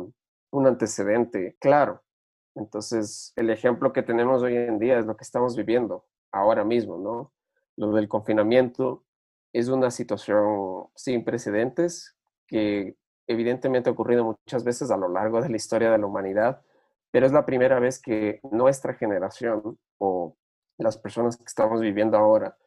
un 0.52 0.67
antecedente 0.67 1.58
claro. 1.60 2.02
Entonces, 2.56 3.34
el 3.36 3.49
ejemplo 3.49 3.91
que 3.93 4.04
tenemos 4.04 4.41
hoy 4.41 4.56
en 4.56 4.80
día 4.80 4.99
es 4.99 5.06
lo 5.06 5.17
que 5.17 5.23
estamos 5.23 5.56
viviendo 5.56 6.06
ahora 6.32 6.63
mismo, 6.63 6.97
¿no? 6.97 7.34
Lo 7.75 7.91
del 7.91 8.08
confinamiento 8.08 9.04
es 9.54 9.67
una 9.67 9.91
situación 9.91 10.88
sin 10.95 11.25
precedentes 11.25 12.15
que 12.47 12.95
evidentemente 13.28 13.89
ha 13.89 13.93
ocurrido 13.93 14.23
muchas 14.23 14.63
veces 14.63 14.91
a 14.91 14.97
lo 14.97 15.10
largo 15.10 15.41
de 15.41 15.49
la 15.49 15.58
historia 15.58 15.91
de 15.91 15.97
la 15.97 16.06
humanidad, 16.06 16.62
pero 17.12 17.25
es 17.25 17.32
la 17.32 17.45
primera 17.45 17.80
vez 17.80 18.02
que 18.02 18.39
nuestra 18.52 18.93
generación 18.93 19.78
o 19.97 20.36
las 20.84 20.98
personas 20.98 21.38
que 21.38 21.44
estamos 21.46 21.82
viviendo 21.82 22.18
ahora 22.18 22.58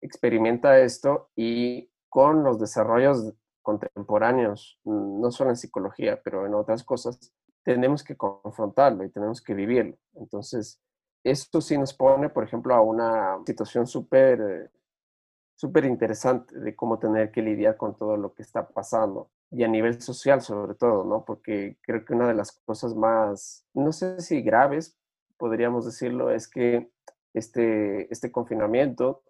experimenta 0.00 0.78
esto 0.78 1.30
y 1.36 1.90
con 2.08 2.42
los 2.42 2.58
desarrollos 2.58 3.34
contemporáneos, 3.62 4.78
no 4.84 5.30
solo 5.30 5.50
en 5.50 5.56
psicología, 5.56 6.20
pero 6.22 6.46
en 6.46 6.54
otras 6.54 6.82
cosas, 6.82 7.32
tenemos 7.64 8.02
que 8.02 8.16
confrontarlo 8.16 9.04
y 9.04 9.10
tenemos 9.10 9.40
que 9.40 9.54
vivirlo. 9.54 9.96
Entonces, 10.14 10.80
esto 11.22 11.60
sí 11.60 11.78
nos 11.78 11.94
pone, 11.94 12.28
por 12.28 12.42
ejemplo, 12.42 12.74
a 12.74 12.80
una 12.80 13.38
situación 13.46 13.86
súper 13.86 14.70
súper 15.62 15.84
interesante 15.84 16.58
de 16.58 16.74
cómo 16.74 16.98
tener 16.98 17.30
que 17.30 17.40
lidiar 17.40 17.76
con 17.76 17.96
todo 17.96 18.16
lo 18.16 18.34
que 18.34 18.42
está 18.42 18.68
pasando 18.68 19.30
y 19.48 19.62
a 19.62 19.68
nivel 19.68 20.02
social 20.02 20.40
sobre 20.40 20.74
todo, 20.74 21.04
¿no? 21.04 21.24
Porque 21.24 21.78
creo 21.82 22.04
que 22.04 22.14
una 22.14 22.26
de 22.26 22.34
las 22.34 22.50
cosas 22.64 22.96
más, 22.96 23.64
no 23.72 23.92
sé 23.92 24.20
si 24.20 24.42
graves, 24.42 24.98
podríamos 25.36 25.84
decirlo, 25.84 26.30
es 26.32 26.48
que 26.48 26.90
este, 27.34 28.12
este 28.12 28.30
confinamiento 28.30 29.22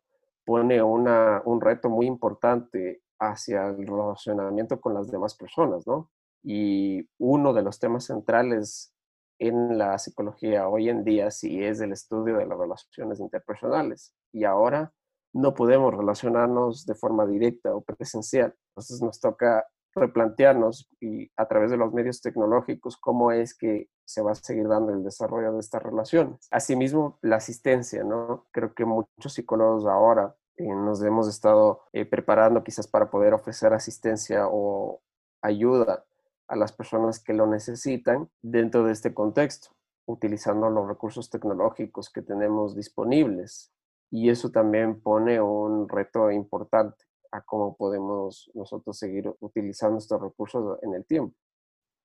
pone 0.44 0.82
una, 0.82 1.42
un 1.44 1.60
reto 1.60 1.88
muy 1.88 2.06
importante 2.06 3.02
hacia 3.18 3.68
el 3.68 3.86
relacionamiento 3.86 4.80
con 4.80 4.94
las 4.94 5.10
demás 5.10 5.34
personas, 5.34 5.86
¿no? 5.86 6.10
Y 6.42 7.08
uno 7.18 7.52
de 7.52 7.62
los 7.62 7.78
temas 7.78 8.04
centrales 8.06 8.92
en 9.38 9.78
la 9.78 9.98
psicología 9.98 10.68
hoy 10.68 10.88
en 10.88 11.04
día 11.04 11.30
sí 11.30 11.62
es 11.62 11.80
el 11.80 11.92
estudio 11.92 12.36
de 12.36 12.46
las 12.46 12.58
relaciones 12.58 13.20
interpersonales. 13.20 14.14
Y 14.32 14.44
ahora 14.44 14.92
no 15.32 15.54
podemos 15.54 15.94
relacionarnos 15.94 16.84
de 16.84 16.94
forma 16.94 17.26
directa 17.26 17.74
o 17.74 17.80
presencial. 17.82 18.54
Entonces 18.70 19.00
nos 19.02 19.20
toca 19.20 19.64
replantearnos 19.94 20.88
y 21.00 21.30
a 21.36 21.46
través 21.46 21.70
de 21.70 21.76
los 21.76 21.92
medios 21.92 22.20
tecnológicos 22.20 22.96
cómo 22.96 23.32
es 23.32 23.56
que 23.56 23.88
se 24.04 24.22
va 24.22 24.32
a 24.32 24.34
seguir 24.34 24.68
dando 24.68 24.92
el 24.92 25.02
desarrollo 25.02 25.52
de 25.52 25.60
estas 25.60 25.82
relaciones. 25.82 26.48
Asimismo, 26.50 27.18
la 27.22 27.36
asistencia, 27.36 28.04
¿no? 28.04 28.46
Creo 28.50 28.74
que 28.74 28.84
muchos 28.84 29.32
psicólogos 29.32 29.86
ahora 29.86 30.34
eh, 30.56 30.68
nos 30.74 31.02
hemos 31.02 31.28
estado 31.28 31.82
eh, 31.92 32.04
preparando 32.04 32.62
quizás 32.62 32.86
para 32.86 33.10
poder 33.10 33.34
ofrecer 33.34 33.72
asistencia 33.72 34.46
o 34.50 35.00
ayuda 35.40 36.04
a 36.48 36.56
las 36.56 36.72
personas 36.72 37.22
que 37.22 37.32
lo 37.32 37.46
necesitan 37.46 38.28
dentro 38.42 38.84
de 38.84 38.92
este 38.92 39.14
contexto, 39.14 39.70
utilizando 40.06 40.68
los 40.68 40.86
recursos 40.88 41.30
tecnológicos 41.30 42.10
que 42.10 42.22
tenemos 42.22 42.76
disponibles. 42.76 43.72
Y 44.10 44.28
eso 44.28 44.50
también 44.50 45.00
pone 45.00 45.40
un 45.40 45.88
reto 45.88 46.30
importante 46.30 47.04
a 47.32 47.40
cómo 47.42 47.76
podemos 47.76 48.50
nosotros 48.54 48.98
seguir 48.98 49.32
utilizando 49.40 49.98
estos 49.98 50.20
recursos 50.20 50.78
en 50.82 50.94
el 50.94 51.04
tiempo. 51.04 51.34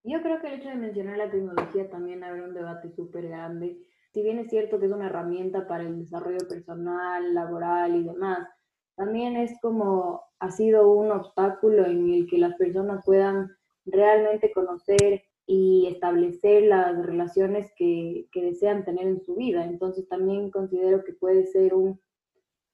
Yo 0.03 0.21
creo 0.21 0.39
que 0.39 0.47
el 0.47 0.53
hecho 0.53 0.69
de 0.69 0.75
mencionar 0.75 1.17
la 1.17 1.29
tecnología 1.29 1.89
también 1.89 2.23
abre 2.23 2.43
un 2.43 2.53
debate 2.53 2.89
súper 2.91 3.27
grande. 3.27 3.77
Si 4.13 4.23
bien 4.23 4.39
es 4.39 4.49
cierto 4.49 4.79
que 4.79 4.85
es 4.85 4.91
una 4.91 5.07
herramienta 5.07 5.67
para 5.67 5.83
el 5.83 5.99
desarrollo 5.99 6.47
personal, 6.47 7.33
laboral 7.33 7.95
y 7.95 8.03
demás, 8.03 8.47
también 8.95 9.35
es 9.35 9.59
como 9.61 10.23
ha 10.39 10.51
sido 10.51 10.89
un 10.91 11.11
obstáculo 11.11 11.85
en 11.85 12.09
el 12.09 12.27
que 12.27 12.37
las 12.37 12.55
personas 12.55 13.03
puedan 13.05 13.51
realmente 13.85 14.51
conocer 14.53 15.23
y 15.45 15.87
establecer 15.87 16.63
las 16.63 17.05
relaciones 17.05 17.71
que, 17.75 18.27
que 18.31 18.41
desean 18.41 18.85
tener 18.85 19.07
en 19.07 19.21
su 19.21 19.35
vida. 19.35 19.65
Entonces 19.65 20.07
también 20.07 20.51
considero 20.51 21.03
que 21.03 21.13
puede 21.13 21.45
ser 21.47 21.73
un 21.73 21.99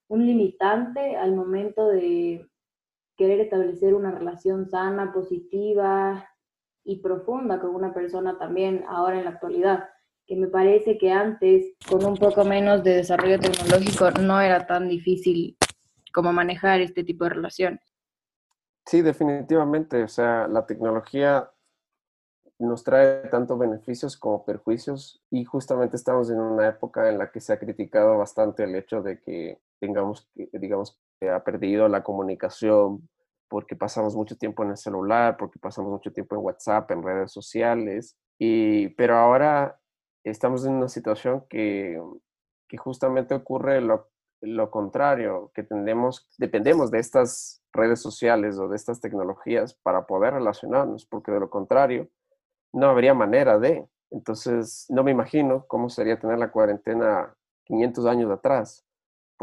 un 0.08 0.26
limitante 0.26 1.16
al 1.16 1.36
momento 1.36 1.88
de 1.88 2.50
querer 3.16 3.40
establecer 3.40 3.94
una 3.94 4.12
relación 4.12 4.70
sana, 4.70 5.14
positiva 5.14 6.28
y 6.84 7.02
profunda 7.02 7.60
con 7.60 7.76
una 7.76 7.94
persona 7.94 8.38
también 8.38 8.84
ahora 8.88 9.18
en 9.18 9.26
la 9.26 9.32
actualidad, 9.32 9.90
que 10.26 10.36
me 10.36 10.48
parece 10.48 10.98
que 10.98 11.12
antes, 11.12 11.76
con 11.90 12.04
un 12.06 12.18
poco 12.18 12.44
menos 12.44 12.84
de 12.84 12.96
desarrollo 12.96 13.40
tecnológico, 13.40 14.12
no 14.12 14.40
era 14.42 14.66
tan 14.66 14.88
difícil 14.88 15.58
como 16.14 16.32
manejar 16.32 16.82
este 16.82 17.04
tipo 17.04 17.26
de 17.26 17.32
relaciones. 17.32 17.82
Sí, 18.86 19.02
definitivamente. 19.02 20.04
O 20.04 20.08
sea, 20.08 20.48
la 20.48 20.66
tecnología 20.66 21.50
nos 22.60 22.84
trae 22.84 23.28
tanto 23.30 23.58
beneficios 23.58 24.16
como 24.18 24.46
perjuicios 24.46 25.22
y 25.30 25.44
justamente 25.44 25.96
estamos 25.96 26.30
en 26.30 26.40
una 26.40 26.68
época 26.68 27.10
en 27.10 27.18
la 27.18 27.32
que 27.32 27.42
se 27.42 27.54
ha 27.54 27.60
criticado 27.60 28.18
bastante 28.18 28.64
el 28.64 28.76
hecho 28.76 29.02
de 29.02 29.20
que 29.22 29.60
tengamos, 29.84 30.30
digamos, 30.34 30.98
que 31.20 31.30
ha 31.30 31.44
perdido 31.44 31.90
la 31.90 32.04
comunicación 32.04 33.10
porque 33.50 33.76
pasamos 33.76 34.16
mucho 34.16 34.38
tiempo 34.38 34.64
en 34.64 34.70
el 34.70 34.78
celular, 34.78 35.36
porque 35.36 35.60
pasamos 35.60 35.92
mucho 35.92 36.14
tiempo 36.14 36.36
en 36.36 36.42
WhatsApp, 36.42 36.90
en 36.92 37.04
redes 37.04 37.34
sociales, 37.34 38.18
y, 38.40 38.88
pero 38.96 39.18
ahora 39.18 39.78
estamos 40.24 40.66
en 40.66 40.76
una 40.76 40.88
situación 40.88 41.44
que, 41.50 42.02
que 42.70 42.78
justamente 42.78 43.36
ocurre 43.36 43.82
lo, 43.82 44.08
lo 44.40 44.72
contrario, 44.72 45.52
que 45.54 45.64
tendemos, 45.64 46.30
dependemos 46.38 46.90
de 46.90 47.00
estas 47.00 47.62
redes 47.74 48.02
sociales 48.02 48.58
o 48.58 48.70
de 48.70 48.78
estas 48.78 49.02
tecnologías 49.02 49.74
para 49.84 50.08
poder 50.08 50.36
relacionarnos, 50.36 51.06
porque 51.06 51.34
de 51.34 51.42
lo 51.42 51.50
contrario, 51.50 52.08
no 52.72 52.88
habría 52.88 53.14
manera 53.14 53.60
de. 53.60 53.86
Entonces, 54.12 54.86
no 54.88 55.04
me 55.04 55.12
imagino 55.12 55.66
cómo 55.68 55.90
sería 55.90 56.18
tener 56.18 56.40
la 56.40 56.52
cuarentena 56.52 57.36
500 57.66 58.06
años 58.06 58.32
atrás, 58.32 58.86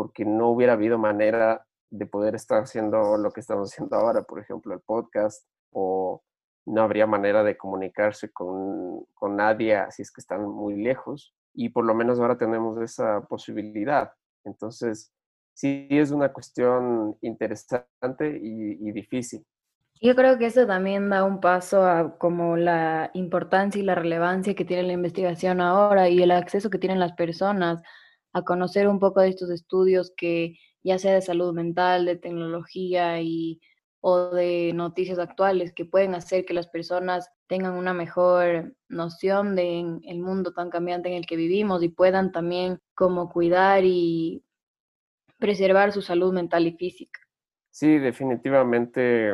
porque 0.01 0.25
no 0.25 0.49
hubiera 0.49 0.73
habido 0.73 0.97
manera 0.97 1.67
de 1.91 2.07
poder 2.07 2.35
estar 2.35 2.63
haciendo 2.63 3.19
lo 3.19 3.33
que 3.33 3.41
estamos 3.41 3.71
haciendo 3.71 3.97
ahora, 3.97 4.23
por 4.23 4.41
ejemplo, 4.41 4.73
el 4.73 4.81
podcast, 4.81 5.47
o 5.73 6.23
no 6.65 6.81
habría 6.81 7.07
manera 7.07 7.45
de 7.45 7.59
comunicarse 7.59 8.33
con, 8.33 9.05
con 9.13 9.37
nadie 9.37 9.79
si 9.91 10.01
es 10.01 10.11
que 10.11 10.23
están 10.23 10.49
muy 10.49 10.83
lejos, 10.83 11.35
y 11.53 11.69
por 11.69 11.85
lo 11.85 11.95
menos 11.95 12.19
ahora 12.19 12.39
tenemos 12.39 12.81
esa 12.81 13.21
posibilidad. 13.27 14.11
Entonces, 14.43 15.13
sí 15.53 15.87
es 15.91 16.13
una 16.13 16.33
cuestión 16.33 17.19
interesante 17.21 18.41
y, 18.43 18.93
difícil. 18.93 19.45
Yo 20.01 20.17
creo 20.17 20.39
que 20.39 20.47
eso 20.47 20.67
también 20.67 21.11
da 21.11 21.25
un 21.25 21.43
paso 21.43 21.85
a 21.85 22.17
como 22.17 22.57
la 22.57 23.11
importancia 23.13 23.79
y 23.79 23.85
la 23.85 23.97
relevancia 23.97 24.55
que 24.55 24.65
tiene 24.65 24.85
la 24.85 24.95
investigación 24.95 25.61
ahora 25.61 26.09
y 26.09 26.23
el 26.23 26.31
acceso 26.31 26.71
que 26.71 26.79
tienen 26.79 27.01
las 27.01 27.13
personas 27.13 27.83
a 28.33 28.43
conocer 28.43 28.89
un 28.89 28.99
poco 28.99 29.21
de 29.21 29.29
estos 29.29 29.51
estudios 29.51 30.13
que 30.17 30.57
ya 30.83 30.99
sea 30.99 31.15
de 31.15 31.23
salud 31.23 31.53
mental, 31.53 32.07
de 32.07 32.17
tecnología 32.17 33.21
y 33.21 33.61
o 34.03 34.31
de 34.31 34.73
noticias 34.75 35.19
actuales 35.19 35.75
que 35.75 35.85
pueden 35.85 36.15
hacer 36.15 36.47
que 36.47 36.55
las 36.55 36.69
personas 36.69 37.31
tengan 37.49 37.75
una 37.75 37.93
mejor 37.93 38.75
noción 38.89 39.55
de 39.55 39.81
el 40.05 40.21
mundo 40.21 40.53
tan 40.53 40.71
cambiante 40.71 41.11
en 41.11 41.17
el 41.17 41.27
que 41.27 41.37
vivimos 41.37 41.83
y 41.83 41.91
puedan 41.91 42.33
también 42.33 42.79
como 42.95 43.31
cuidar 43.31 43.85
y 43.85 44.43
preservar 45.39 45.93
su 45.93 46.01
salud 46.01 46.33
mental 46.33 46.67
y 46.67 46.73
física. 46.73 47.21
Sí, 47.71 47.99
definitivamente 47.99 49.33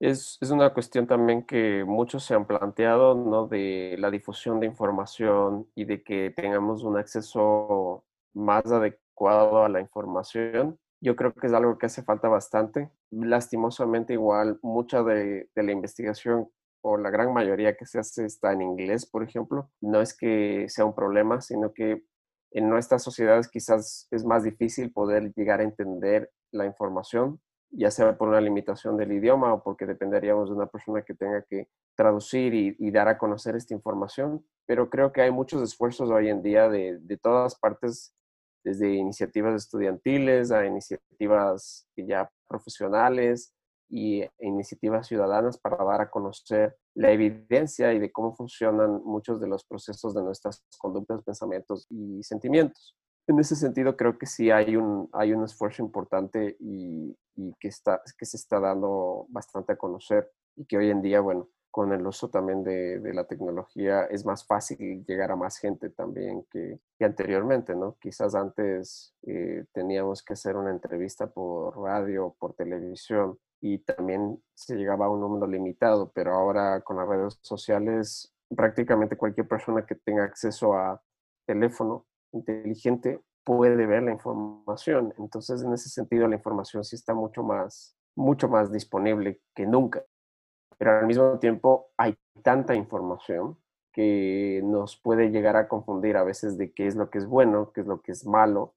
Es, 0.00 0.38
es, 0.40 0.50
una 0.50 0.72
cuestión 0.72 1.06
también 1.08 1.44
que 1.44 1.84
muchos 1.84 2.24
se 2.24 2.34
han 2.34 2.46
planteado, 2.46 3.14
¿no? 3.16 3.48
De 3.48 3.96
la 3.98 4.10
difusión 4.10 4.60
de 4.60 4.66
información 4.66 5.68
y 5.74 5.86
de 5.86 6.02
que 6.04 6.30
tengamos 6.36 6.84
un 6.84 6.96
acceso 6.96 8.04
más 8.32 8.64
adecuado 8.70 9.64
a 9.64 9.68
la 9.68 9.80
información. 9.80 10.78
Yo 11.00 11.16
creo 11.16 11.32
que 11.34 11.48
es 11.48 11.52
algo 11.52 11.78
que 11.78 11.86
hace 11.86 12.02
falta 12.04 12.28
bastante. 12.28 12.90
Lastimosamente 13.10 14.12
igual 14.12 14.58
mucha 14.62 15.02
de, 15.02 15.50
de 15.54 15.62
la 15.64 15.72
investigación 15.72 16.48
o 16.80 16.96
la 16.96 17.10
gran 17.10 17.32
mayoría 17.32 17.76
que 17.76 17.86
se 17.86 17.98
hace 17.98 18.24
está 18.24 18.52
en 18.52 18.62
inglés, 18.62 19.06
por 19.06 19.24
ejemplo. 19.24 19.70
No 19.80 20.00
es 20.00 20.16
que 20.16 20.66
sea 20.68 20.84
un 20.84 20.94
problema, 20.94 21.40
sino 21.40 21.72
que 21.72 22.04
en 22.52 22.68
nuestras 22.68 23.02
sociedades 23.02 23.48
quizás 23.48 24.06
es 24.10 24.24
más 24.24 24.44
difícil 24.44 24.92
poder 24.92 25.32
llegar 25.34 25.60
a 25.60 25.64
entender 25.64 26.30
la 26.52 26.66
información, 26.66 27.40
ya 27.70 27.90
sea 27.90 28.16
por 28.16 28.28
una 28.28 28.40
limitación 28.40 28.96
del 28.96 29.12
idioma 29.12 29.52
o 29.52 29.62
porque 29.62 29.86
dependeríamos 29.86 30.48
de 30.48 30.56
una 30.56 30.66
persona 30.66 31.02
que 31.02 31.14
tenga 31.14 31.42
que 31.42 31.68
traducir 31.96 32.54
y, 32.54 32.90
dar 32.90 33.08
a 33.08 33.18
conocer 33.18 33.56
esta 33.56 33.74
información. 33.74 34.44
Pero 34.66 34.90
creo 34.90 35.12
que 35.12 35.22
hay 35.22 35.30
muchos 35.30 35.62
esfuerzos 35.62 36.10
hoy 36.10 36.28
en 36.28 36.42
día 36.42 36.68
de, 36.68 37.18
todas 37.22 37.58
partes, 37.58 38.14
desde 38.64 38.92
iniciativas 38.94 39.54
estudiantiles 39.54 40.50
a 40.50 40.66
iniciativas 40.66 41.88
ya 41.96 42.30
profesionales, 42.48 43.54
y 43.90 44.22
iniciativas 44.40 45.06
ciudadanas 45.06 45.58
para 45.58 45.82
dar 45.84 46.00
a 46.02 46.10
conocer 46.10 46.76
la 46.94 47.10
evidencia 47.10 47.92
y 47.92 47.98
de 47.98 48.12
cómo 48.12 48.34
funcionan 48.34 49.02
muchos 49.04 49.40
de 49.40 49.48
los 49.48 49.64
procesos 49.64 50.14
de 50.14 50.22
nuestras 50.22 50.62
conductas, 50.78 51.22
pensamientos 51.22 51.86
y 51.88 52.22
sentimientos. 52.22 52.96
En 53.28 53.38
ese 53.38 53.56
sentido, 53.56 53.94
creo 53.94 54.18
que 54.18 54.24
sí 54.24 54.50
hay 54.50 54.74
un, 54.76 55.10
hay 55.12 55.34
un 55.34 55.44
esfuerzo 55.44 55.82
importante 55.82 56.56
y, 56.60 57.14
y 57.36 57.52
que, 57.60 57.68
está, 57.68 58.00
que 58.18 58.24
se 58.24 58.38
está 58.38 58.58
dando 58.58 59.26
bastante 59.28 59.74
a 59.74 59.76
conocer 59.76 60.32
y 60.56 60.64
que 60.64 60.78
hoy 60.78 60.88
en 60.90 61.02
día, 61.02 61.20
bueno, 61.20 61.46
con 61.70 61.92
el 61.92 62.06
uso 62.06 62.30
también 62.30 62.64
de, 62.64 63.00
de, 63.00 63.12
la 63.12 63.24
tecnología 63.24 64.04
es 64.06 64.24
más 64.24 64.46
fácil 64.46 65.04
llegar 65.06 65.30
a 65.30 65.36
más 65.36 65.58
gente 65.58 65.90
también 65.90 66.46
que, 66.50 66.80
que 66.98 67.04
anteriormente, 67.04 67.74
¿no? 67.76 67.98
Quizás 68.00 68.34
antes 68.34 69.14
eh, 69.26 69.66
teníamos 69.72 70.22
que 70.22 70.32
hacer 70.32 70.56
una 70.56 70.70
entrevista 70.70 71.26
por 71.26 71.78
radio, 71.78 72.34
por 72.38 72.54
televisión 72.54 73.38
y 73.60 73.80
también 73.80 74.42
se 74.54 74.74
llegaba 74.76 75.04
a 75.04 75.10
un 75.10 75.20
número 75.20 75.46
limitado, 75.46 76.10
pero 76.14 76.32
ahora 76.32 76.80
con 76.80 76.96
las 76.96 77.06
redes 77.06 77.38
sociales 77.42 78.32
prácticamente 78.56 79.18
cualquier 79.18 79.46
persona 79.46 79.84
que 79.84 79.96
tenga 79.96 80.24
acceso 80.24 80.72
a 80.74 81.02
teléfono 81.46 82.06
inteligente 82.32 83.20
puede 83.44 83.86
ver 83.86 84.02
la 84.02 84.12
información. 84.12 85.14
Entonces, 85.18 85.62
en 85.62 85.72
ese 85.72 85.88
sentido, 85.88 86.28
la 86.28 86.36
información 86.36 86.84
sí 86.84 86.96
está 86.96 87.14
mucho 87.14 87.42
más, 87.42 87.96
mucho 88.14 88.48
más 88.48 88.70
disponible 88.70 89.40
que 89.54 89.66
nunca 89.66 90.04
pero 90.78 90.98
al 91.00 91.06
mismo 91.06 91.38
tiempo 91.38 91.90
hay 91.98 92.16
tanta 92.42 92.74
información 92.74 93.58
que 93.92 94.62
nos 94.64 94.96
puede 94.96 95.30
llegar 95.30 95.56
a 95.56 95.66
confundir 95.66 96.16
a 96.16 96.22
veces 96.22 96.56
de 96.56 96.72
qué 96.72 96.86
es 96.86 96.94
lo 96.94 97.10
que 97.10 97.18
es 97.18 97.26
bueno, 97.26 97.72
qué 97.72 97.80
es 97.80 97.86
lo 97.86 98.00
que 98.00 98.12
es 98.12 98.24
malo, 98.24 98.76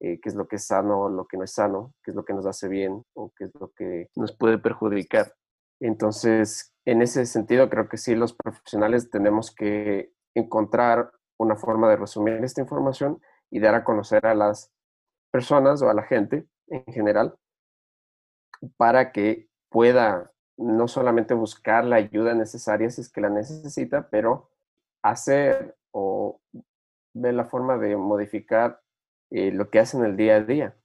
eh, 0.00 0.20
qué 0.20 0.28
es 0.28 0.34
lo 0.34 0.46
que 0.46 0.56
es 0.56 0.66
sano, 0.66 1.08
lo 1.08 1.26
que 1.26 1.38
no 1.38 1.44
es 1.44 1.52
sano, 1.52 1.94
qué 2.04 2.10
es 2.10 2.14
lo 2.14 2.24
que 2.24 2.34
nos 2.34 2.46
hace 2.46 2.68
bien 2.68 3.02
o 3.14 3.32
qué 3.36 3.44
es 3.44 3.54
lo 3.58 3.72
que 3.72 4.08
nos 4.16 4.36
puede 4.36 4.58
perjudicar. 4.58 5.34
Entonces, 5.80 6.74
en 6.84 7.00
ese 7.00 7.24
sentido, 7.24 7.70
creo 7.70 7.88
que 7.88 7.96
sí, 7.96 8.14
los 8.14 8.34
profesionales 8.34 9.08
tenemos 9.08 9.54
que 9.54 10.12
encontrar 10.34 11.10
una 11.40 11.56
forma 11.56 11.88
de 11.88 11.96
resumir 11.96 12.34
esta 12.44 12.60
información 12.60 13.20
y 13.50 13.60
dar 13.60 13.74
a 13.74 13.82
conocer 13.82 14.26
a 14.26 14.34
las 14.34 14.70
personas 15.30 15.80
o 15.80 15.88
a 15.88 15.94
la 15.94 16.02
gente 16.02 16.46
en 16.68 16.84
general 16.92 17.34
para 18.76 19.10
que 19.10 19.48
pueda 19.70 20.32
no 20.58 20.86
solamente 20.86 21.32
buscar 21.32 21.86
la 21.86 21.96
ayuda 21.96 22.34
necesaria 22.34 22.90
si 22.90 23.00
es 23.00 23.10
que 23.10 23.22
la 23.22 23.30
necesita, 23.30 24.10
pero 24.10 24.50
hacer 25.02 25.76
o 25.92 26.40
ver 27.14 27.32
la 27.32 27.46
forma 27.46 27.78
de 27.78 27.96
modificar 27.96 28.82
eh, 29.30 29.50
lo 29.50 29.70
que 29.70 29.78
hace 29.78 29.96
en 29.96 30.04
el 30.04 30.16
día 30.18 30.36
a 30.36 30.40
día 30.42 30.76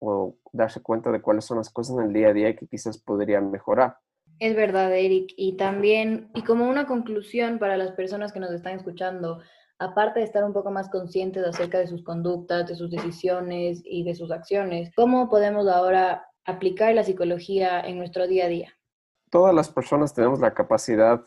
o 0.00 0.36
darse 0.52 0.82
cuenta 0.82 1.10
de 1.10 1.22
cuáles 1.22 1.46
son 1.46 1.56
las 1.56 1.70
cosas 1.70 1.96
en 1.96 2.04
el 2.04 2.12
día 2.12 2.28
a 2.28 2.34
día 2.34 2.54
que 2.54 2.66
quizás 2.66 2.98
podrían 2.98 3.50
mejorar. 3.50 3.96
Es 4.38 4.54
verdad, 4.54 4.92
Eric. 4.94 5.32
Y 5.38 5.56
también, 5.56 6.30
y 6.34 6.42
como 6.42 6.68
una 6.68 6.86
conclusión 6.86 7.58
para 7.58 7.78
las 7.78 7.92
personas 7.92 8.32
que 8.32 8.40
nos 8.40 8.50
están 8.50 8.74
escuchando, 8.74 9.40
aparte 9.84 10.20
de 10.20 10.26
estar 10.26 10.44
un 10.44 10.52
poco 10.52 10.70
más 10.70 10.88
conscientes 10.88 11.44
acerca 11.44 11.78
de 11.78 11.86
sus 11.86 12.02
conductas, 12.02 12.66
de 12.66 12.74
sus 12.74 12.90
decisiones 12.90 13.82
y 13.84 14.04
de 14.04 14.14
sus 14.14 14.30
acciones, 14.30 14.90
¿cómo 14.96 15.28
podemos 15.28 15.68
ahora 15.68 16.26
aplicar 16.44 16.94
la 16.94 17.04
psicología 17.04 17.80
en 17.80 17.98
nuestro 17.98 18.26
día 18.26 18.46
a 18.46 18.48
día? 18.48 18.74
todas 19.34 19.52
las 19.52 19.68
personas 19.68 20.14
tenemos 20.14 20.38
la 20.38 20.54
capacidad, 20.54 21.20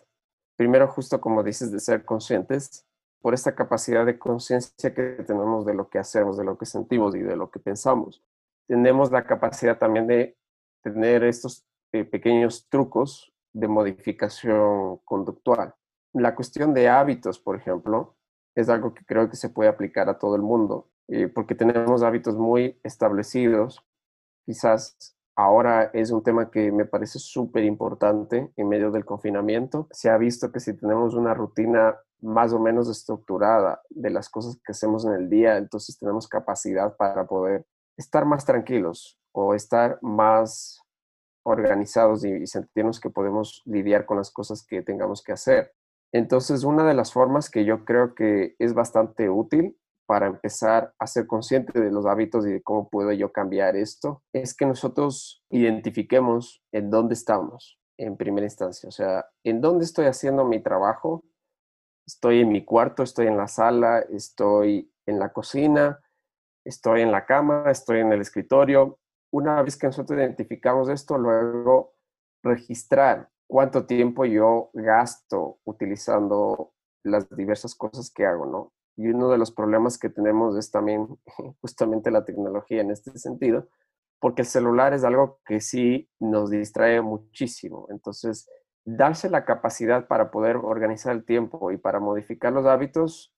primero 0.55 0.87
justo 0.87 1.19
como 1.19 1.43
dices, 1.43 1.73
de 1.73 1.81
ser 1.81 2.05
conscientes, 2.05 2.87
por 3.21 3.33
esta 3.33 3.53
capacidad 3.53 4.05
de 4.05 4.17
conciencia 4.17 4.93
que 4.93 5.25
tenemos 5.27 5.65
de 5.65 5.73
lo 5.73 5.89
que 5.89 5.99
hacemos, 5.99 6.37
de 6.37 6.45
lo 6.45 6.57
que 6.57 6.65
sentimos 6.65 7.13
y 7.15 7.19
de 7.19 7.35
lo 7.35 7.51
que 7.51 7.59
pensamos. 7.59 8.23
Tenemos 8.65 9.11
la 9.11 9.25
capacidad 9.25 9.77
también 9.77 10.07
de 10.07 10.37
tener 10.81 11.25
estos 11.25 11.65
eh, 11.91 12.05
pequeños 12.05 12.69
trucos 12.69 13.33
de 13.51 13.67
modificación 13.67 14.99
conductual. 15.03 15.75
La 16.13 16.33
cuestión 16.33 16.73
de 16.73 16.87
hábitos, 16.87 17.39
por 17.39 17.57
ejemplo, 17.57 18.15
es 18.59 18.69
algo 18.69 18.93
que 18.93 19.05
creo 19.05 19.29
que 19.29 19.35
se 19.35 19.49
puede 19.49 19.69
aplicar 19.69 20.09
a 20.09 20.17
todo 20.17 20.35
el 20.35 20.41
mundo, 20.41 20.89
eh, 21.07 21.27
porque 21.27 21.55
tenemos 21.55 22.03
hábitos 22.03 22.35
muy 22.35 22.79
establecidos, 22.83 23.83
quizás 24.45 25.17
Ahora 25.39 25.91
es 25.93 26.09
un 26.09 26.23
tema 26.23 26.49
que 26.49 26.71
me 26.71 26.85
parece 26.85 27.19
súper 27.19 27.63
importante 27.63 28.51
en 28.55 28.67
medio 28.67 28.89
del 28.89 29.05
confinamiento. 29.05 29.87
Se 29.91 30.09
ha 30.09 30.17
visto 30.17 30.51
que 30.51 30.59
si 30.59 30.75
tenemos 30.75 31.13
una 31.13 31.35
rutina 31.35 31.95
más 32.21 32.53
o 32.53 32.59
menos 32.59 32.89
estructurada 32.89 33.83
de 33.91 34.09
las 34.09 34.29
cosas 34.29 34.57
que 34.65 34.71
hacemos 34.71 35.05
en 35.05 35.13
el 35.13 35.29
día, 35.29 35.57
entonces 35.57 35.99
tenemos 35.99 36.27
capacidad 36.27 36.97
para 36.97 37.27
poder 37.27 37.67
estar 37.97 38.25
más 38.25 38.45
tranquilos 38.45 39.19
o 39.31 39.53
estar 39.53 39.99
más 40.01 40.81
organizados 41.43 42.25
y, 42.25 42.47
sentirnos 42.47 42.99
que 42.99 43.11
podemos 43.11 43.61
lidiar 43.65 44.07
con 44.07 44.17
las 44.17 44.31
cosas 44.31 44.65
que 44.65 44.81
tengamos 44.81 45.21
que 45.21 45.33
hacer. 45.33 45.71
Entonces, 46.17 46.63
una 46.63 46.83
de 46.83 46.95
las 46.95 47.13
formas 47.13 47.49
que 47.51 47.63
yo 47.63 47.85
creo 47.85 48.15
que 48.15 48.55
es 48.57 48.73
bastante 48.73 49.29
útil 49.29 49.77
para 50.07 50.25
empezar 50.25 50.95
a 50.97 51.05
ser 51.05 51.27
consciente 51.27 51.79
de 51.79 51.91
los 51.91 52.07
hábitos 52.07 52.47
y 52.47 52.53
de 52.53 52.63
cómo 52.63 52.89
puedo 52.89 53.11
yo 53.11 53.31
cambiar 53.31 53.75
esto, 53.75 54.23
es 54.33 54.55
que 54.55 54.65
nosotros 54.65 55.43
identifiquemos 55.51 56.63
en 56.71 56.89
dónde 56.89 57.13
estamos 57.13 57.79
en 57.99 58.17
primera 58.17 58.47
instancia. 58.47 58.89
O 58.89 58.91
sea, 58.91 59.27
en 59.43 59.61
dónde 59.61 59.85
estoy 59.85 60.07
haciendo 60.07 60.43
mi 60.43 60.59
trabajo. 60.59 61.23
Estoy 62.07 62.39
en 62.39 62.49
mi 62.49 62.65
cuarto, 62.65 63.03
estoy 63.03 63.27
en 63.27 63.37
la 63.37 63.47
sala, 63.47 63.99
estoy 63.99 64.91
en 65.05 65.19
la 65.19 65.33
cocina, 65.33 65.99
estoy 66.65 67.01
en 67.01 67.11
la 67.11 67.25
cama, 67.25 67.65
estoy 67.67 67.99
en 67.99 68.11
el 68.11 68.21
escritorio. 68.21 68.97
Una 69.31 69.61
vez 69.61 69.77
que 69.77 69.85
nosotros 69.87 70.17
identificamos 70.17 70.89
esto, 70.89 71.17
luego 71.17 71.93
registrar 72.41 73.29
cuánto 73.47 73.85
tiempo 73.85 74.25
yo 74.25 74.69
gasto 74.73 75.59
utilizando 75.63 76.73
las 77.03 77.29
diversas 77.29 77.75
cosas 77.75 78.11
que 78.11 78.25
hago, 78.25 78.45
¿no? 78.45 78.73
Y 78.97 79.07
uno 79.09 79.29
de 79.29 79.37
los 79.37 79.51
problemas 79.51 79.97
que 79.97 80.09
tenemos 80.09 80.57
es 80.57 80.71
también 80.71 81.07
justamente 81.61 82.11
la 82.11 82.25
tecnología 82.25 82.81
en 82.81 82.91
este 82.91 83.17
sentido, 83.17 83.67
porque 84.19 84.41
el 84.41 84.47
celular 84.47 84.93
es 84.93 85.03
algo 85.03 85.39
que 85.45 85.61
sí 85.61 86.09
nos 86.19 86.49
distrae 86.49 87.01
muchísimo. 87.01 87.87
Entonces, 87.89 88.49
darse 88.85 89.29
la 89.29 89.45
capacidad 89.45 90.07
para 90.07 90.31
poder 90.31 90.57
organizar 90.57 91.13
el 91.15 91.25
tiempo 91.25 91.71
y 91.71 91.77
para 91.77 91.99
modificar 91.99 92.53
los 92.53 92.65
hábitos 92.65 93.33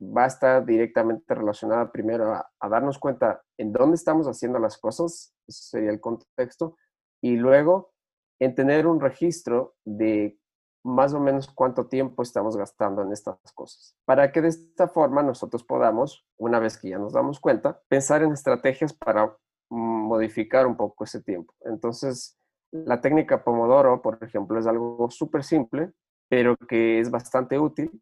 va 0.00 0.24
a 0.24 0.26
estar 0.26 0.64
directamente 0.66 1.34
relacionada 1.34 1.90
primero 1.90 2.32
a, 2.32 2.68
darnos 2.68 2.98
cuenta 2.98 3.42
en 3.56 3.72
dónde 3.72 3.96
estamos 3.96 4.26
haciendo 4.26 4.58
las 4.58 4.78
cosas, 4.78 5.34
ese 5.46 5.62
sería 5.70 5.90
el 5.90 6.00
contexto, 6.00 6.76
y 7.22 7.36
luego 7.36 7.92
en 8.38 8.54
tener 8.54 8.86
un 8.86 9.00
registro 9.00 9.74
de 9.84 10.38
más 10.84 11.12
o 11.14 11.20
menos 11.20 11.48
cuánto 11.48 11.88
tiempo 11.88 12.22
estamos 12.22 12.56
gastando 12.56 13.02
en 13.02 13.12
estas 13.12 13.38
cosas, 13.54 13.96
para 14.04 14.30
que 14.30 14.40
de 14.40 14.48
esta 14.48 14.88
forma 14.88 15.22
nosotros 15.22 15.64
podamos, 15.64 16.24
una 16.38 16.60
vez 16.60 16.78
que 16.78 16.90
ya 16.90 16.98
nos 16.98 17.12
damos 17.12 17.40
cuenta, 17.40 17.80
pensar 17.88 18.22
en 18.22 18.32
estrategias 18.32 18.92
para 18.92 19.36
modificar 19.68 20.66
un 20.66 20.76
poco 20.76 21.04
ese 21.04 21.22
tiempo. 21.22 21.52
Entonces, 21.64 22.38
la 22.70 23.00
técnica 23.00 23.42
Pomodoro, 23.42 24.00
por 24.00 24.22
ejemplo, 24.22 24.60
es 24.60 24.66
algo 24.66 25.10
súper 25.10 25.42
simple, 25.42 25.92
pero 26.28 26.56
que 26.56 27.00
es 27.00 27.10
bastante 27.10 27.58
útil 27.58 28.00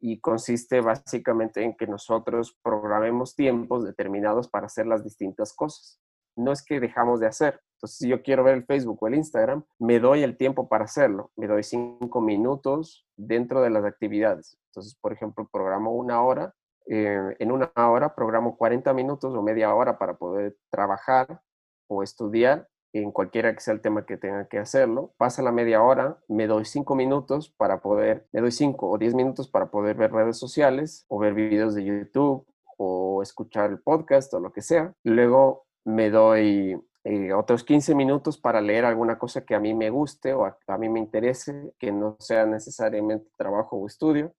y 0.00 0.20
consiste 0.20 0.80
básicamente 0.80 1.64
en 1.64 1.76
que 1.76 1.88
nosotros 1.88 2.56
programemos 2.62 3.34
tiempos 3.34 3.84
determinados 3.84 4.48
para 4.48 4.66
hacer 4.66 4.86
las 4.86 5.02
distintas 5.02 5.52
cosas 5.52 6.00
no 6.38 6.52
es 6.52 6.64
que 6.64 6.80
dejamos 6.80 7.20
de 7.20 7.26
hacer. 7.26 7.60
Entonces, 7.78 7.98
si 7.98 8.08
yo 8.08 8.22
quiero 8.22 8.42
ver 8.42 8.54
el 8.54 8.64
Facebook 8.64 8.98
o 9.00 9.06
el 9.06 9.14
Instagram, 9.14 9.62
me 9.78 10.00
doy 10.00 10.24
el 10.24 10.36
tiempo 10.36 10.68
para 10.68 10.84
hacerlo. 10.84 11.30
Me 11.36 11.46
doy 11.46 11.62
cinco 11.62 12.20
minutos 12.20 13.06
dentro 13.16 13.62
de 13.62 13.70
las 13.70 13.84
actividades. 13.84 14.58
Entonces, 14.70 14.96
por 15.00 15.12
ejemplo, 15.12 15.48
programo 15.50 15.92
una 15.92 16.20
hora. 16.20 16.54
Eh, 16.90 17.36
en 17.38 17.52
una 17.52 17.70
hora 17.76 18.16
programo 18.16 18.56
40 18.56 18.92
minutos 18.94 19.32
o 19.32 19.42
media 19.42 19.72
hora 19.74 19.96
para 19.96 20.16
poder 20.16 20.56
trabajar 20.70 21.40
o 21.86 22.02
estudiar 22.02 22.66
en 22.92 23.12
cualquiera 23.12 23.54
que 23.54 23.60
sea 23.60 23.74
el 23.74 23.80
tema 23.80 24.06
que 24.06 24.16
tenga 24.16 24.48
que 24.48 24.58
hacerlo. 24.58 25.14
Pasa 25.16 25.42
la 25.42 25.52
media 25.52 25.80
hora, 25.80 26.18
me 26.26 26.48
doy 26.48 26.64
cinco 26.64 26.96
minutos 26.96 27.50
para 27.50 27.80
poder, 27.80 28.26
me 28.32 28.40
doy 28.40 28.50
cinco 28.50 28.90
o 28.90 28.98
diez 28.98 29.14
minutos 29.14 29.48
para 29.48 29.70
poder 29.70 29.96
ver 29.96 30.10
redes 30.12 30.36
sociales 30.36 31.04
o 31.08 31.20
ver 31.20 31.34
videos 31.34 31.74
de 31.76 31.84
YouTube 31.84 32.44
o 32.76 33.22
escuchar 33.22 33.70
el 33.70 33.80
podcast 33.80 34.34
o 34.34 34.40
lo 34.40 34.52
que 34.52 34.62
sea. 34.62 34.94
Luego 35.04 35.66
me 35.84 36.10
doy 36.10 36.76
eh, 37.10 37.32
otros 37.32 37.64
15 37.64 37.94
minutos 37.94 38.36
para 38.36 38.60
leer 38.60 38.84
alguna 38.84 39.18
cosa 39.18 39.42
que 39.46 39.54
a 39.54 39.60
mí 39.60 39.72
me 39.72 39.88
guste 39.88 40.34
o 40.34 40.44
a, 40.44 40.78
mí 40.78 40.90
me 40.90 40.98
interese, 40.98 41.72
que 41.78 41.90
no 41.90 42.18
sea 42.18 42.44
necesariamente 42.44 43.30
trabajo 43.38 43.78
o 43.78 43.86
estudio. 43.86 44.34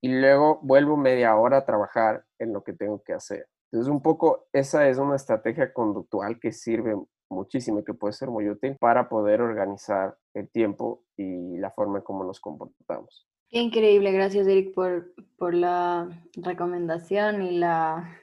Y 0.00 0.08
luego 0.20 0.60
vuelvo 0.62 0.96
media 0.96 1.34
hora 1.34 1.58
a 1.58 1.64
trabajar 1.64 2.24
en 2.38 2.52
lo 2.52 2.62
que 2.62 2.74
tengo 2.74 3.02
que 3.02 3.12
hacer. 3.12 3.48
Entonces, 3.72 3.90
un 3.90 4.02
poco 4.02 4.46
esa 4.52 4.88
es 4.88 4.98
una 4.98 5.16
estrategia 5.16 5.72
conductual 5.72 6.38
que 6.38 6.52
sirve 6.52 6.94
muchísimo 7.28 7.80
y 7.80 7.84
que 7.84 7.94
puede 7.94 8.12
ser 8.12 8.30
muy 8.30 8.48
útil 8.48 8.76
para 8.78 9.08
poder 9.08 9.40
organizar 9.40 10.16
el 10.32 10.48
tiempo 10.50 11.02
y 11.16 11.56
la 11.56 11.72
forma 11.72 11.98
en 11.98 12.04
cómo 12.04 12.22
nos 12.22 12.38
comportamos. 12.38 13.26
Increíble, 13.50 14.12
gracias 14.12 14.46
Eric 14.46 14.74
por, 14.74 15.12
por 15.36 15.54
la 15.54 16.08
recomendación 16.36 17.42
y 17.42 17.58
la, 17.58 18.16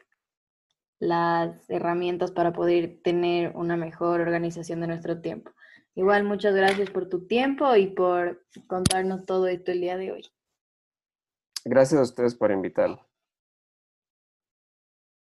las 1.02 1.68
herramientas 1.68 2.30
para 2.30 2.54
poder 2.54 3.00
tener 3.04 3.54
una 3.56 3.76
mejor 3.76 4.22
organización 4.22 4.82
de 4.82 4.88
nuestro 4.88 5.20
tiempo. 5.20 5.52
Igual, 5.96 6.24
muchas 6.24 6.54
gracias 6.54 6.92
por 6.92 7.10
tu 7.10 7.26
tiempo 7.26 7.76
y 7.76 7.88
por 7.88 8.46
contarnos 8.68 9.26
todo 9.26 9.48
esto 9.48 9.72
el 9.72 9.82
día 9.82 9.98
de 9.98 10.12
hoy. 10.12 10.32
Gracias 11.66 12.00
a 12.00 12.04
ustedes 12.04 12.36
por 12.36 12.52
invitarme. 12.52 13.00